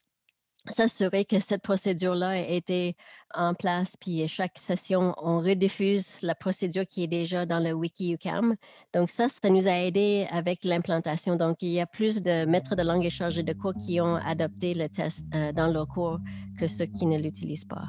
s'assurer 0.69 1.25
que 1.25 1.41
cette 1.41 1.63
procédure-là 1.63 2.39
été 2.39 2.97
en 3.35 3.55
place, 3.55 3.97
puis 3.97 4.27
chaque 4.29 4.59
session, 4.59 5.15
on 5.19 5.39
rediffuse 5.39 6.15
la 6.23 6.35
procédure 6.35 6.87
qui 6.87 7.05
est 7.05 7.09
déjà 7.09 7.47
dans 7.47 7.61
le 7.61 7.73
wiki 7.73 8.13
UCAM. 8.13 8.57
Donc 8.93 9.11
ça, 9.11 9.29
ça 9.29 9.49
nous 9.49 9.69
a 9.69 9.73
aidé 9.73 10.27
avec 10.31 10.65
l'implantation. 10.65 11.37
Donc, 11.37 11.63
il 11.63 11.71
y 11.71 11.81
a 11.81 11.87
plus 11.87 12.23
de 12.23 12.45
maîtres 12.45 12.77
de 12.77 12.83
langue 12.83 13.05
et 13.05 13.11
chargés 13.11 13.43
de 13.43 13.53
cours 13.53 13.75
qui 13.75 14.01
ont 14.01 14.17
adopté 14.17 14.75
le 14.75 14.89
test 14.89 15.25
euh, 15.35 15.53
dans 15.53 15.69
leur 15.69 15.89
cours 15.89 16.19
que 16.59 16.67
ceux 16.67 16.87
qui 16.87 17.07
ne 17.07 17.19
l'utilisent 17.19 17.65
pas. 17.65 17.85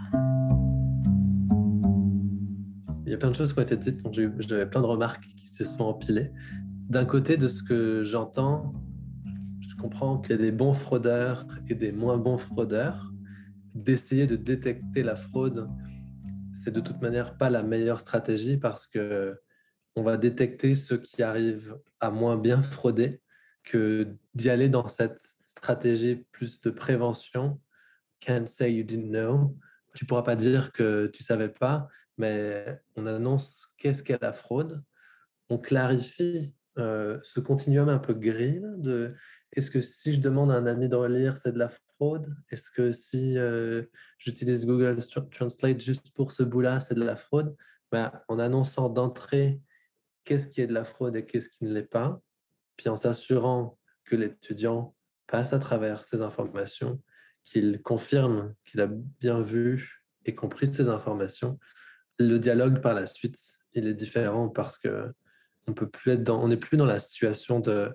Il 3.06 3.12
y 3.12 3.16
a 3.16 3.18
plein 3.18 3.32
de 3.32 3.36
choses 3.36 3.52
qui 3.52 3.60
ont 3.60 3.64
été 3.64 3.76
dites, 3.76 4.00
j'avais 4.40 4.66
plein 4.66 4.82
de 4.82 4.86
remarques 4.86 5.26
qui 5.36 5.48
se 5.48 5.66
sont 5.66 5.84
empilées. 5.84 6.32
D'un 6.90 7.06
côté, 7.06 7.36
de 7.36 7.48
ce 7.48 7.64
que 7.64 8.04
j'entends, 8.04 8.74
comprends 9.82 10.20
qu'il 10.20 10.32
y 10.32 10.40
a 10.40 10.42
des 10.42 10.52
bons 10.52 10.74
fraudeurs 10.74 11.48
et 11.68 11.76
des 11.76 11.92
moins 11.92 12.18
bons 12.18 12.38
fraudeurs. 12.38 13.12
D'essayer 13.74 14.28
de 14.28 14.36
détecter 14.36 15.02
la 15.02 15.16
fraude, 15.16 15.70
c'est 16.54 16.72
de 16.72 16.82
toute 16.82 17.02
manière 17.02 17.38
pas 17.38 17.50
la 17.50 17.64
meilleure 17.64 18.00
stratégie 18.00 18.58
parce 18.58 18.88
que 18.88 19.40
on 19.96 20.04
va 20.04 20.18
détecter 20.18 20.76
ceux 20.76 20.98
qui 20.98 21.24
arrivent 21.24 21.78
à 22.00 22.12
moins 22.12 22.38
bien 22.38 22.62
frauder 22.62 23.22
que 23.64 24.16
d'y 24.36 24.50
aller 24.50 24.70
dans 24.70 24.88
cette 24.88 25.22
stratégie 25.48 26.26
plus 26.32 26.62
de 26.62 26.70
prévention. 26.70 27.60
Can't 28.20 28.48
say 28.48 28.74
you 28.74 28.84
didn't 28.84 29.10
know. 29.10 29.58
Tu 29.96 30.06
pourras 30.06 30.24
pas 30.24 30.36
dire 30.36 30.72
que 30.72 31.08
tu 31.08 31.24
savais 31.24 31.50
pas, 31.50 31.90
mais 32.18 32.80
on 32.96 33.06
annonce 33.08 33.70
qu'est-ce 33.78 34.04
qu'est 34.04 34.22
la 34.22 34.32
fraude. 34.32 34.84
On 35.50 35.58
clarifie 35.58 36.54
euh, 36.78 37.20
ce 37.24 37.42
continuum 37.42 37.90
un 37.90 38.00
peu 38.00 38.14
gris 38.14 38.62
de 38.78 39.14
est-ce 39.54 39.70
que 39.72 39.82
si 39.82 40.14
je 40.14 40.20
demande 40.20 40.52
à 40.52 40.56
un 40.56 40.66
ami 40.66 40.88
de 40.88 40.96
relire, 40.96 41.38
c'est 41.38 41.52
de 41.52 41.60
la 41.60 41.70
fraude? 41.70 42.34
Est-ce 42.50 42.72
que 42.72 42.92
si 42.92 43.36
j'utilise 44.18 44.66
Google 44.66 44.98
Translate 45.32 45.80
juste 45.82 46.14
pour 46.14 46.32
ce 46.32 46.44
bout-là, 46.44 46.80
c'est 46.80 46.96
de 46.96 47.04
la 47.04 47.16
fraude? 47.16 47.56
Ben, 47.92 48.12
En 48.30 48.40
annonçant 48.40 48.90
d'entrée 48.90 49.62
qu'est-ce 50.24 50.48
qui 50.48 50.62
est 50.62 50.68
de 50.68 50.74
la 50.74 50.86
fraude 50.86 51.16
et 51.16 51.26
qu'est-ce 51.26 51.50
qui 51.50 51.66
ne 51.66 51.74
l'est 51.74 51.84
pas, 51.84 52.22
puis 52.78 52.90
en 52.90 52.96
s'assurant 52.96 53.78
que 54.06 54.16
l'étudiant 54.16 54.96
passe 55.28 55.54
à 55.54 55.60
travers 55.60 56.06
ces 56.06 56.22
informations, 56.22 57.02
qu'il 57.44 57.82
confirme 57.82 58.54
qu'il 58.66 58.82
a 58.82 58.88
bien 58.88 59.42
vu 59.42 60.06
et 60.26 60.36
compris 60.36 60.72
ces 60.72 60.90
informations, 60.90 61.60
le 62.20 62.38
dialogue 62.38 62.82
par 62.82 62.94
la 62.94 63.06
suite, 63.06 63.38
il 63.74 63.88
est 63.88 63.94
différent 63.94 64.50
parce 64.50 64.78
que 64.78 65.12
on 65.68 66.48
n'est 66.48 66.58
plus 66.58 66.78
dans 66.78 66.86
la 66.86 67.00
situation 67.00 67.60
de 67.60 67.94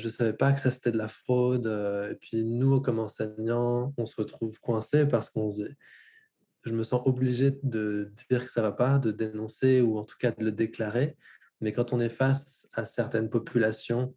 je 0.00 0.06
ne 0.06 0.10
savais 0.10 0.32
pas 0.32 0.52
que 0.52 0.60
ça 0.60 0.70
c'était 0.70 0.92
de 0.92 0.98
la 0.98 1.08
fraude. 1.08 1.66
Euh, 1.66 2.12
et 2.12 2.14
puis 2.16 2.44
nous, 2.44 2.80
comme 2.80 2.98
enseignants, 2.98 3.94
on 3.96 4.06
se 4.06 4.16
retrouve 4.16 4.58
coincés 4.60 5.06
parce 5.06 5.30
qu'on 5.30 5.50
je 5.50 6.72
me 6.72 6.84
sens 6.84 7.02
obligé 7.06 7.52
de 7.62 8.12
dire 8.28 8.44
que 8.44 8.50
ça 8.50 8.60
ne 8.60 8.66
va 8.66 8.72
pas, 8.72 8.98
de 8.98 9.12
dénoncer 9.12 9.80
ou 9.80 9.98
en 9.98 10.04
tout 10.04 10.16
cas 10.18 10.32
de 10.32 10.44
le 10.44 10.52
déclarer. 10.52 11.16
Mais 11.60 11.72
quand 11.72 11.92
on 11.92 12.00
est 12.00 12.10
face 12.10 12.68
à 12.72 12.84
certaines 12.84 13.30
populations 13.30 14.14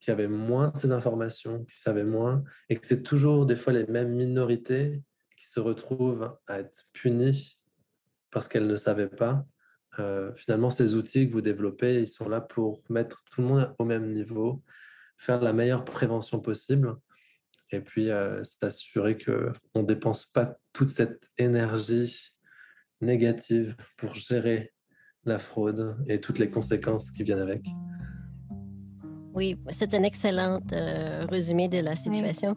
qui 0.00 0.10
avaient 0.10 0.28
moins 0.28 0.72
ces 0.74 0.90
informations, 0.92 1.64
qui 1.64 1.78
savaient 1.78 2.04
moins, 2.04 2.42
et 2.68 2.76
que 2.76 2.86
c'est 2.86 3.02
toujours 3.02 3.46
des 3.46 3.56
fois 3.56 3.72
les 3.72 3.86
mêmes 3.86 4.12
minorités 4.12 5.00
qui 5.38 5.46
se 5.46 5.60
retrouvent 5.60 6.36
à 6.46 6.58
être 6.58 6.86
punies 6.92 7.58
parce 8.30 8.48
qu'elles 8.48 8.66
ne 8.66 8.76
savaient 8.76 9.08
pas, 9.08 9.46
euh, 9.98 10.32
finalement, 10.34 10.70
ces 10.70 10.94
outils 10.94 11.28
que 11.28 11.32
vous 11.32 11.40
développez, 11.40 12.00
ils 12.00 12.08
sont 12.08 12.28
là 12.28 12.40
pour 12.40 12.82
mettre 12.88 13.22
tout 13.30 13.42
le 13.42 13.46
monde 13.46 13.74
au 13.78 13.84
même 13.84 14.12
niveau, 14.12 14.62
faire 15.22 15.40
la 15.40 15.52
meilleure 15.52 15.84
prévention 15.84 16.40
possible 16.40 16.96
et 17.70 17.80
puis 17.80 18.10
euh, 18.10 18.42
s'assurer 18.42 19.16
qu'on 19.16 19.82
ne 19.82 19.86
dépense 19.86 20.26
pas 20.26 20.56
toute 20.72 20.88
cette 20.88 21.30
énergie 21.38 22.32
négative 23.00 23.76
pour 23.96 24.14
gérer 24.14 24.72
la 25.24 25.38
fraude 25.38 25.96
et 26.08 26.20
toutes 26.20 26.40
les 26.40 26.50
conséquences 26.50 27.12
qui 27.12 27.22
viennent 27.22 27.38
avec. 27.38 27.64
Oui, 29.32 29.56
c'est 29.70 29.94
un 29.94 30.02
excellent 30.02 30.60
euh, 30.72 31.24
résumé 31.26 31.68
de 31.68 31.78
la 31.78 31.94
situation. 31.94 32.56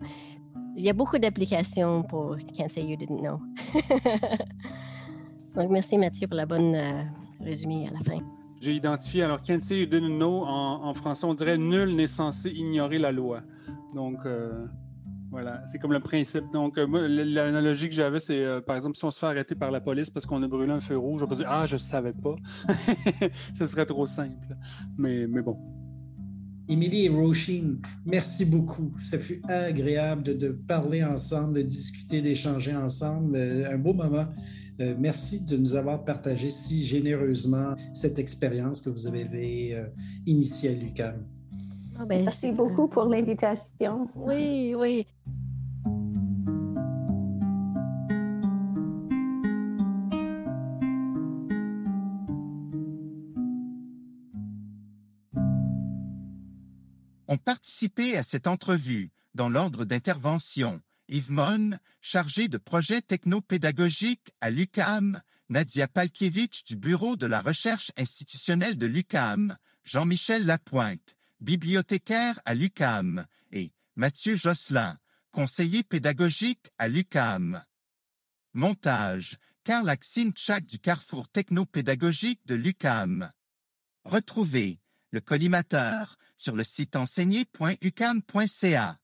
Il 0.76 0.84
y 0.84 0.90
a 0.90 0.94
beaucoup 0.94 1.20
d'applications 1.20 2.04
pour 2.04 2.36
Can't 2.58 2.68
Say 2.68 2.82
You 2.82 2.98
Didn't 2.98 3.22
Know. 3.22 3.40
Donc, 5.56 5.70
merci 5.70 5.98
Mathieu 5.98 6.28
pour 6.28 6.36
la 6.36 6.48
bonne 6.48 6.76
euh, 6.76 7.04
résumé 7.40 7.88
à 7.88 7.92
la 7.92 8.00
fin. 8.00 8.20
J'ai 8.66 8.74
identifié, 8.74 9.22
alors 9.22 9.42
You 9.48 9.86
Didn't 9.86 10.18
Know, 10.18 10.42
en, 10.44 10.92
français, 10.96 11.28
on 11.28 11.36
dirait 11.36 11.56
Nul 11.56 11.96
n'est 11.96 12.08
censé 12.08 12.50
ignorer 12.50 12.98
la 12.98 13.12
loi. 13.12 13.44
Donc, 13.94 14.18
euh, 14.26 14.66
voilà, 15.30 15.62
c'est 15.68 15.78
comme 15.78 15.94
le 15.94 16.00
principe. 16.00 16.46
Donc, 16.52 16.80
euh, 16.80 16.88
l'analogie 17.08 17.90
que 17.90 17.94
j'avais, 17.94 18.20
c'est 18.20 18.62
par 18.66 18.76
exemple, 18.76 18.98
si 18.98 19.06
on 19.06 19.12
se 19.12 19.20
fait 19.20 19.28
arrêter 19.28 19.54
par 19.54 19.70
la 19.70 19.82
police 19.82 20.10
parce 20.10 20.26
qu'on 20.26 20.42
a 20.42 20.48
brûlé 20.48 20.72
un 20.74 20.82
feu 20.82 20.98
rouge, 20.98 21.22
on 21.22 21.28
peut 21.28 21.36
dire 21.36 21.46
Ah, 21.48 21.68
je 21.68 21.78
savais 21.78 22.14
pas. 22.14 22.36
Ce 23.54 23.68
serait 23.68 23.86
trop 23.86 24.08
simple. 24.08 24.58
Mais, 24.98 25.28
mais 25.28 25.44
bon. 25.44 25.60
Émilie 26.68 27.06
et 27.06 27.10
Roshin, 27.10 27.76
merci 28.04 28.46
beaucoup. 28.46 28.96
Ça 29.00 29.20
fut 29.20 29.44
agréable 29.48 30.24
de, 30.24 30.50
parler 30.50 31.04
ensemble, 31.04 31.54
de 31.54 31.62
discuter, 31.62 32.24
d'échanger 32.24 32.76
ensemble. 32.76 33.36
Euh, 33.38 33.72
un 33.72 33.78
beau 33.78 33.94
moment. 33.94 34.26
Euh, 34.82 34.94
merci 34.98 35.46
de 35.46 35.58
nous 35.58 35.76
avoir 35.76 36.04
partagé 36.04 36.50
si 36.50 36.86
généreusement 36.86 37.76
cette 37.94 38.20
expérience 38.20 38.82
que 38.82 38.90
vous 38.90 39.08
avez 39.08 39.74
euh, 39.74 39.88
initiée 40.26 40.70
à 40.70 40.74
l'UQAM. 40.74 41.26
Ah, 41.98 42.06
ben, 42.06 42.26
merci 42.26 42.52
beaucoup 42.52 42.88
pour 42.88 43.06
l'invitation. 43.06 44.08
Oui, 44.18 44.76
oui. 44.78 45.08
ont 57.28 57.38
participé 57.38 58.18
à 58.18 58.24
cette 58.24 58.48
entrevue, 58.48 59.12
dans 59.34 59.50
l'ordre 59.50 59.84
d'intervention, 59.84 60.80
Yves 61.08 61.32
Mon, 61.32 61.78
chargé 62.02 62.48
de 62.48 62.58
projets 62.58 63.02
technopédagogiques 63.02 64.32
à 64.42 64.50
l'UCAM, 64.50 65.22
Nadia 65.50 65.88
Palkiewicz 65.88 66.64
du 66.66 66.76
Bureau 66.76 67.16
de 67.16 67.28
la 67.28 67.42
recherche 67.42 67.92
institutionnelle 67.98 68.78
de 68.78 68.88
l'UCAM, 68.88 69.58
Jean-Michel 69.84 70.46
Lapointe, 70.46 71.16
bibliothécaire 71.40 72.40
à 72.46 72.56
l'UCAM, 72.56 73.26
et 73.52 73.72
Mathieu 73.96 74.36
Josselin, 74.36 74.98
conseiller 75.32 75.84
pédagogique 75.84 76.72
à 76.80 76.88
l'UCAM. 76.88 77.64
Montage, 78.54 79.38
Karl 79.64 79.88
Axine 79.90 80.32
Tchak 80.32 80.66
du 80.66 80.80
Carrefour 80.80 81.30
technopédagogique 81.30 82.42
de 82.46 82.56
l'UCAM. 82.56 83.32
Retrouvez 84.06 84.80
le 85.12 85.22
collimateur 85.22 86.18
sur 86.38 86.56
le 86.56 86.64
site 86.64 86.96
enseigné.ucam.ca. 86.96 89.00